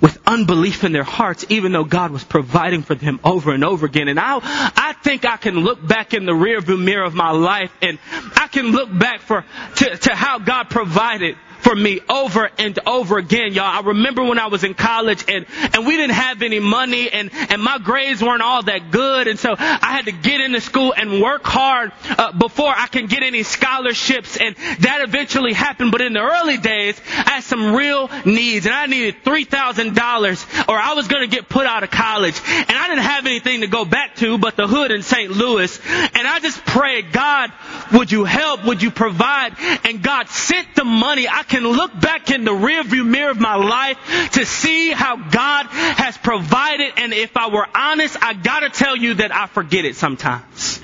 with 0.01 0.19
unbelief 0.27 0.85
in 0.85 0.93
their 0.93 1.05
hearts, 1.05 1.45
even 1.49 1.73
though 1.73 1.85
God 1.85 2.11
was 2.11 2.25
providing 2.25 2.83
for 2.83 2.95
them 2.95 3.21
over 3.25 3.53
and 3.53 3.65
over 3.65 3.87
again. 3.87 4.09
And 4.09 4.19
I, 4.21 4.39
I 4.43 4.95
think 5.03 5.25
I 5.25 5.37
can 5.37 5.61
look 5.61 5.85
back 5.87 6.15
in 6.15 6.27
the 6.27 6.33
rearview 6.33 6.83
mirror 6.83 7.05
of 7.05 7.15
my 7.15 7.31
life 7.31 7.73
and 7.83 7.99
I 8.37 8.49
can 8.49 8.67
look 8.67 8.97
back 8.97 9.21
for, 9.21 9.45
to, 9.77 9.97
to 9.97 10.15
how 10.15 10.39
God 10.39 10.71
provided 10.71 11.37
for 11.69 11.77
me 11.77 12.01
over 12.09 12.49
and 12.57 12.79
over 12.87 13.19
again, 13.19 13.53
y'all. 13.53 13.67
I 13.67 13.81
remember 13.81 14.25
when 14.25 14.39
I 14.39 14.47
was 14.47 14.65
in 14.65 14.73
college 14.73 15.23
and, 15.29 15.45
and 15.75 15.87
we 15.87 15.99
didn't 15.99 16.15
have 16.15 16.41
any 16.41 16.61
money 16.61 17.11
and, 17.11 17.31
and 17.31 17.63
my 17.63 17.77
grades 17.77 18.23
weren't 18.23 18.41
all 18.41 18.63
that 18.63 18.91
good. 18.91 19.29
And 19.29 19.39
so 19.39 19.55
I 19.59 19.93
had 19.93 20.07
to 20.07 20.13
get 20.13 20.41
into 20.41 20.63
school 20.63 20.95
and 20.97 21.21
work 21.21 21.45
hard 21.45 21.93
uh, 22.09 22.33
before 22.33 22.73
I 22.75 22.87
can 22.87 23.05
get 23.05 23.23
any 23.23 23.43
scholarships. 23.43 24.39
And 24.39 24.57
that 24.81 25.03
eventually 25.03 25.53
happened. 25.53 25.93
But 25.93 26.01
in 26.01 26.15
the 26.15 26.21
early 26.21 26.57
days, 26.57 26.99
I 27.07 27.33
had 27.33 27.45
some 27.45 27.75
real 27.75 28.09
needs 28.25 28.65
and 28.65 28.75
I 28.75 28.87
needed 28.87 29.23
$3,000 29.23 30.69
or 30.71 30.75
I 30.75 30.95
was 30.95 31.07
going 31.07 31.29
to 31.29 31.37
get 31.37 31.51
put 31.51 31.67
out 31.67 31.83
of 31.83 31.91
college. 31.91 32.41
And 32.47 32.71
I 32.71 32.89
didn't 32.89 33.05
have 33.05 33.27
anything 33.27 33.61
to 33.61 33.67
go 33.67 33.85
back 33.85 34.17
to 34.17 34.39
but 34.39 34.57
the 34.57 34.67
hood 34.67 34.91
in 34.91 35.03
St. 35.03 35.31
Louis. 35.31 35.79
And 35.87 36.27
I 36.27 36.39
just 36.41 36.65
prayed, 36.65 37.13
God, 37.13 37.53
would 37.93 38.11
you 38.11 38.25
help? 38.25 38.65
Would 38.65 38.83
you 38.83 38.91
provide? 38.91 39.55
And 39.85 40.03
God 40.03 40.31
sent 40.31 40.75
the 40.75 40.85
money. 40.85 41.29
I 41.29 41.43
can 41.43 41.58
look 41.67 41.99
back 42.01 42.31
in 42.31 42.45
the 42.45 42.53
rearview 42.53 43.07
mirror 43.07 43.31
of 43.31 43.41
my 43.41 43.57
life 43.57 44.31
to 44.33 44.45
see 44.45 44.91
how 44.91 45.17
God 45.17 45.67
has 45.67 46.17
provided. 46.19 46.93
And 46.97 47.13
if 47.13 47.37
I 47.37 47.49
were 47.49 47.67
honest, 47.75 48.17
I 48.23 48.35
gotta 48.35 48.71
tell 48.71 48.97
you 48.97 49.15
that 49.15 49.35
I 49.35 49.47
forget 49.47 49.85
it 49.85 49.97
sometimes. 49.97 50.81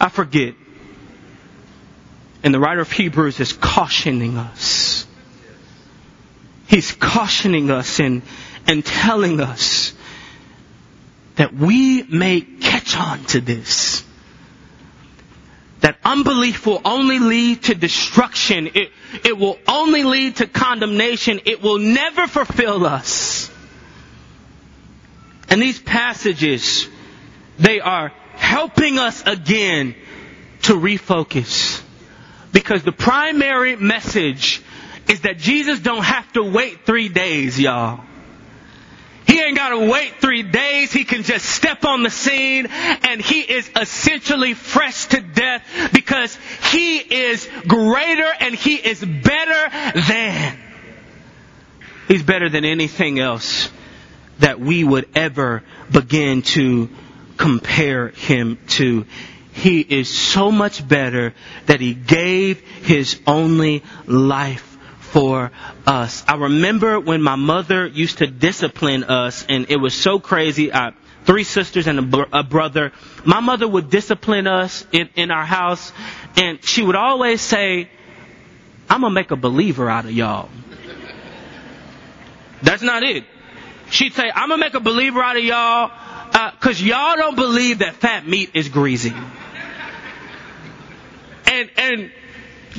I 0.00 0.08
forget. 0.08 0.54
And 2.42 2.54
the 2.54 2.60
writer 2.60 2.80
of 2.80 2.92
Hebrews 2.92 3.40
is 3.40 3.52
cautioning 3.52 4.36
us. 4.36 5.06
He's 6.68 6.92
cautioning 6.92 7.70
us 7.70 8.00
and, 8.00 8.22
and 8.66 8.84
telling 8.84 9.40
us 9.40 9.94
that 11.36 11.54
we 11.54 12.02
may 12.02 12.40
catch 12.40 12.96
on 12.96 13.24
to 13.26 13.40
this 13.40 13.95
that 15.80 15.98
unbelief 16.04 16.66
will 16.66 16.80
only 16.84 17.18
lead 17.18 17.64
to 17.64 17.74
destruction. 17.74 18.68
It, 18.74 18.90
it 19.24 19.36
will 19.36 19.58
only 19.68 20.04
lead 20.04 20.36
to 20.36 20.46
condemnation. 20.46 21.40
It 21.44 21.62
will 21.62 21.78
never 21.78 22.26
fulfill 22.26 22.86
us. 22.86 23.50
And 25.48 25.60
these 25.60 25.78
passages, 25.78 26.88
they 27.58 27.80
are 27.80 28.08
helping 28.32 28.98
us 28.98 29.22
again 29.26 29.94
to 30.62 30.74
refocus. 30.74 31.82
Because 32.52 32.82
the 32.82 32.92
primary 32.92 33.76
message 33.76 34.62
is 35.08 35.20
that 35.22 35.38
Jesus 35.38 35.78
don't 35.80 36.04
have 36.04 36.32
to 36.32 36.42
wait 36.42 36.84
three 36.84 37.08
days, 37.08 37.60
y'all. 37.60 38.00
He 39.26 39.40
ain't 39.40 39.56
got 39.56 39.70
to 39.70 39.90
wait 39.90 40.20
three 40.20 40.42
days. 40.42 40.92
He 40.92 41.04
can 41.04 41.22
just 41.22 41.44
step 41.44 41.84
on 41.84 42.02
the 42.02 42.10
scene 42.10 42.66
and 42.66 43.20
he 43.20 43.40
is 43.40 43.70
essentially 43.80 44.54
fresh 44.54 45.06
to 45.06 45.20
death 45.20 45.90
because 45.92 46.38
he 46.72 46.98
is 46.98 47.48
greater 47.66 48.30
and 48.40 48.54
he 48.54 48.76
is 48.76 49.04
better 49.04 50.00
than. 50.08 50.58
He's 52.08 52.22
better 52.22 52.48
than 52.48 52.64
anything 52.64 53.18
else 53.18 53.68
that 54.38 54.60
we 54.60 54.84
would 54.84 55.08
ever 55.16 55.64
begin 55.90 56.42
to 56.42 56.88
compare 57.36 58.08
him 58.08 58.58
to. 58.68 59.06
He 59.52 59.80
is 59.80 60.08
so 60.08 60.52
much 60.52 60.86
better 60.86 61.34
that 61.66 61.80
he 61.80 61.94
gave 61.94 62.60
his 62.60 63.18
only 63.26 63.82
life 64.06 64.75
for 65.16 65.50
us. 65.86 66.22
I 66.28 66.34
remember 66.34 67.00
when 67.00 67.22
my 67.22 67.36
mother 67.36 67.86
used 67.86 68.18
to 68.18 68.26
discipline 68.26 69.02
us, 69.04 69.46
and 69.48 69.70
it 69.70 69.78
was 69.78 69.94
so 69.94 70.18
crazy. 70.20 70.70
I, 70.74 70.92
three 71.24 71.42
sisters 71.42 71.86
and 71.86 72.14
a, 72.14 72.40
a, 72.40 72.42
brother. 72.42 72.92
My 73.24 73.40
mother 73.40 73.66
would 73.66 73.88
discipline 73.88 74.46
us 74.46 74.86
in, 74.92 75.08
in 75.16 75.30
our 75.30 75.46
house, 75.46 75.90
and 76.36 76.62
she 76.62 76.82
would 76.82 76.96
always 76.96 77.40
say, 77.40 77.88
I'm 78.90 79.00
gonna 79.00 79.14
make 79.14 79.30
a 79.30 79.36
believer 79.36 79.88
out 79.88 80.04
of 80.04 80.12
y'all. 80.12 80.50
That's 82.60 82.82
not 82.82 83.02
it. 83.02 83.24
She'd 83.88 84.12
say, 84.12 84.30
I'm 84.34 84.50
gonna 84.50 84.60
make 84.60 84.74
a 84.74 84.80
believer 84.80 85.22
out 85.22 85.38
of 85.38 85.44
y'all, 85.44 85.92
uh, 85.94 86.50
cause 86.60 86.78
y'all 86.78 87.16
don't 87.16 87.36
believe 87.36 87.78
that 87.78 87.94
fat 87.94 88.28
meat 88.28 88.50
is 88.52 88.68
greasy. 88.68 89.14
And, 91.46 91.70
and 91.78 92.12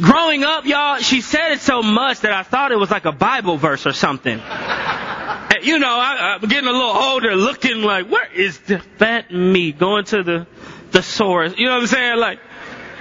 Growing 0.01 0.43
up, 0.43 0.65
y'all, 0.65 0.97
she 0.99 1.21
said 1.21 1.53
it 1.53 1.59
so 1.59 1.81
much 1.81 2.19
that 2.19 2.31
I 2.31 2.43
thought 2.43 2.71
it 2.71 2.77
was 2.77 2.91
like 2.91 3.05
a 3.05 3.11
Bible 3.11 3.57
verse 3.57 3.87
or 3.87 3.93
something. 3.93 4.37
you 4.37 5.79
know, 5.79 5.97
I, 5.99 6.37
I'm 6.39 6.47
getting 6.47 6.69
a 6.69 6.71
little 6.71 6.89
older, 6.89 7.35
looking 7.35 7.81
like, 7.81 8.09
where 8.09 8.31
is 8.31 8.59
the 8.59 8.79
fat 8.79 9.31
meat? 9.31 9.79
Going 9.79 10.05
to 10.05 10.23
the 10.23 10.47
the 10.91 11.01
source. 11.01 11.53
You 11.57 11.65
know 11.65 11.73
what 11.73 11.81
I'm 11.81 11.87
saying? 11.87 12.19
Like, 12.19 12.39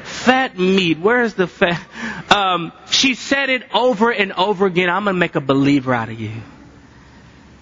fat 0.04 0.58
meat. 0.58 0.98
Where's 0.98 1.34
the 1.34 1.46
fat? 1.46 1.80
Um, 2.30 2.72
she 2.90 3.14
said 3.14 3.50
it 3.50 3.62
over 3.74 4.10
and 4.10 4.32
over 4.32 4.66
again. 4.66 4.88
I'm 4.88 5.04
gonna 5.04 5.18
make 5.18 5.34
a 5.34 5.40
believer 5.40 5.94
out 5.94 6.08
of 6.08 6.18
you. 6.18 6.32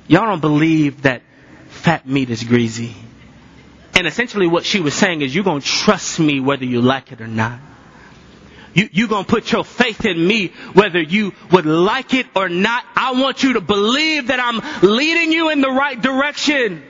Y'all 0.07 0.27
don't 0.27 0.41
believe 0.41 1.03
that 1.03 1.23
fat 1.69 2.07
meat 2.07 2.31
is 2.31 2.45
greasy. 2.45 2.95
And 3.95 4.07
essentially, 4.07 4.47
what 4.47 4.65
she 4.65 4.81
was 4.81 4.95
saying 4.95 5.23
is, 5.23 5.35
you're 5.35 5.45
gonna 5.45 5.61
trust 5.61 6.21
me 6.21 6.41
whether 6.41 6.65
you 6.65 6.81
like 6.81 7.13
it 7.13 7.21
or 7.21 7.29
not. 7.29 7.61
You, 8.75 8.89
you're 8.93 9.09
going 9.09 9.25
to 9.25 9.31
put 9.31 9.51
your 9.53 9.65
faith 9.65 10.05
in 10.05 10.27
me 10.27 10.49
whether 10.75 11.01
you 11.01 11.33
would 11.53 11.67
like 11.67 12.13
it 12.13 12.27
or 12.35 12.49
not. 12.49 12.85
I 12.97 13.13
want 13.21 13.43
you 13.43 13.55
to 13.55 13.61
believe 13.61 14.29
that 14.29 14.41
I'm 14.41 14.61
leading 14.83 15.33
you 15.33 15.51
in 15.51 15.61
the 15.61 15.71
right 15.71 16.01
direction. 16.01 16.83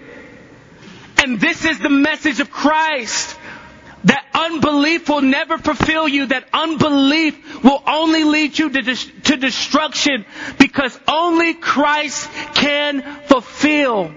And 1.23 1.41
this 1.41 1.65
is 1.65 1.79
the 1.79 1.91
message 1.91 2.41
of 2.41 2.51
Christ. 2.51 3.37
That 4.05 4.27
unbelief 4.35 5.09
will 5.09 5.23
never 5.23 5.57
fulfill 5.57 6.07
you. 6.07 6.27
That 6.27 6.47
unbelief 6.53 7.65
will 7.65 7.83
only 7.87 8.25
lead 8.25 8.59
you 8.59 8.69
to, 8.71 8.83
to 8.83 9.37
destruction 9.37 10.27
because 10.59 10.99
only 11.09 11.55
Christ 11.55 12.29
can 12.55 13.03
fulfill. 13.27 14.13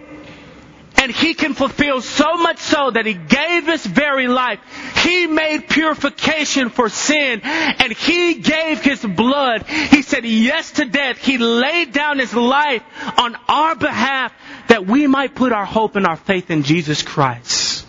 And 1.00 1.12
he 1.12 1.36
can 1.36 1.54
fulfill 1.54 2.02
so 2.02 2.38
much 2.38 2.60
so 2.60 2.92
that 2.92 3.06
he 3.06 3.14
gave 3.14 3.66
his 3.66 3.86
very 3.86 4.28
life. 4.28 4.60
He 5.04 5.28
made 5.28 5.70
purification 5.70 6.70
for 6.70 6.90
sin 6.90 7.42
and 7.44 7.94
he 7.94 8.36
gave 8.36 8.82
his 8.82 9.04
blood. 9.06 9.64
He 9.68 10.02
said 10.02 10.26
yes 10.26 10.72
to 10.74 10.86
death. 10.86 11.18
He 11.18 11.38
laid 11.38 11.94
down 11.94 12.20
his 12.20 12.34
life 12.34 12.84
on 13.18 13.38
our 13.48 13.76
behalf 13.76 14.34
that 14.68 14.86
we 14.86 15.08
might 15.08 15.36
put 15.36 15.54
our 15.54 15.66
hope 15.66 15.96
and 15.96 16.06
our 16.06 16.18
faith 16.18 16.50
in 16.50 16.64
Jesus 16.64 17.04
Christ. 17.04 17.86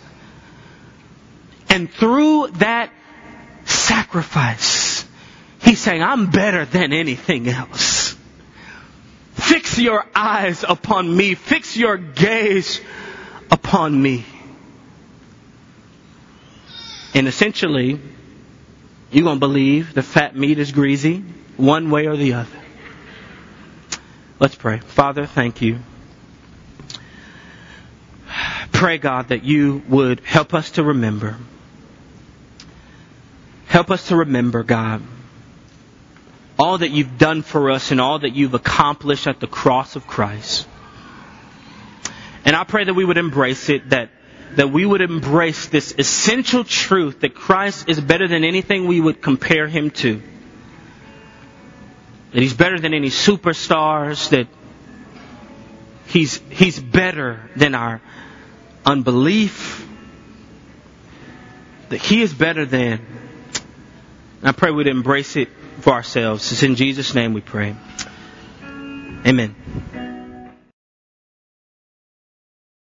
And 1.69 1.91
through 1.91 2.47
that 2.57 2.91
sacrifice, 3.65 5.05
he's 5.61 5.79
saying, 5.79 6.01
I'm 6.01 6.29
better 6.31 6.65
than 6.65 6.93
anything 6.93 7.47
else. 7.47 8.15
Fix 9.33 9.79
your 9.79 10.05
eyes 10.15 10.65
upon 10.67 11.15
me. 11.15 11.35
Fix 11.35 11.77
your 11.77 11.97
gaze 11.97 12.81
upon 13.51 13.99
me. 14.01 14.25
And 17.13 17.27
essentially, 17.27 17.99
you're 19.11 19.23
going 19.23 19.37
to 19.37 19.39
believe 19.39 19.93
the 19.93 20.03
fat 20.03 20.35
meat 20.35 20.59
is 20.59 20.71
greasy 20.71 21.23
one 21.57 21.89
way 21.89 22.07
or 22.07 22.15
the 22.15 22.33
other. 22.33 22.59
Let's 24.39 24.55
pray. 24.55 24.79
Father, 24.79 25.25
thank 25.25 25.61
you. 25.61 25.79
Pray, 28.71 28.97
God, 28.97 29.29
that 29.29 29.43
you 29.43 29.83
would 29.89 30.21
help 30.21 30.53
us 30.53 30.71
to 30.71 30.83
remember. 30.83 31.35
Help 33.67 33.91
us 33.91 34.07
to 34.07 34.15
remember, 34.15 34.63
God, 34.63 35.01
all 36.57 36.77
that 36.77 36.89
you've 36.89 37.17
done 37.17 37.41
for 37.41 37.71
us 37.71 37.91
and 37.91 37.99
all 37.99 38.19
that 38.19 38.31
you've 38.31 38.53
accomplished 38.53 39.27
at 39.27 39.39
the 39.39 39.47
cross 39.47 39.95
of 39.95 40.07
Christ. 40.07 40.67
And 42.45 42.55
I 42.55 42.63
pray 42.63 42.83
that 42.83 42.93
we 42.93 43.05
would 43.05 43.17
embrace 43.17 43.69
it, 43.69 43.89
that, 43.89 44.09
that 44.55 44.71
we 44.71 44.85
would 44.85 45.01
embrace 45.01 45.67
this 45.67 45.93
essential 45.97 46.63
truth 46.63 47.21
that 47.21 47.35
Christ 47.35 47.89
is 47.89 47.99
better 47.99 48.27
than 48.27 48.43
anything 48.43 48.87
we 48.87 48.99
would 48.99 49.21
compare 49.21 49.67
him 49.67 49.91
to. 49.91 50.21
That 52.31 52.41
he's 52.41 52.53
better 52.53 52.79
than 52.79 52.93
any 52.93 53.09
superstars, 53.09 54.29
that 54.29 54.47
he's, 56.07 56.37
he's 56.49 56.79
better 56.79 57.49
than 57.55 57.75
our 57.75 58.01
unbelief, 58.85 59.87
that 61.89 61.97
he 62.01 62.21
is 62.21 62.33
better 62.33 62.65
than. 62.65 63.01
I 64.41 64.51
pray 64.53 64.71
we'd 64.71 64.87
embrace 64.87 65.35
it 65.35 65.49
for 65.81 65.93
ourselves. 65.93 66.51
It's 66.51 66.63
in 66.63 66.75
Jesus' 66.75 67.13
name 67.13 67.33
we 67.33 67.41
pray. 67.41 67.75
Amen. 69.25 69.55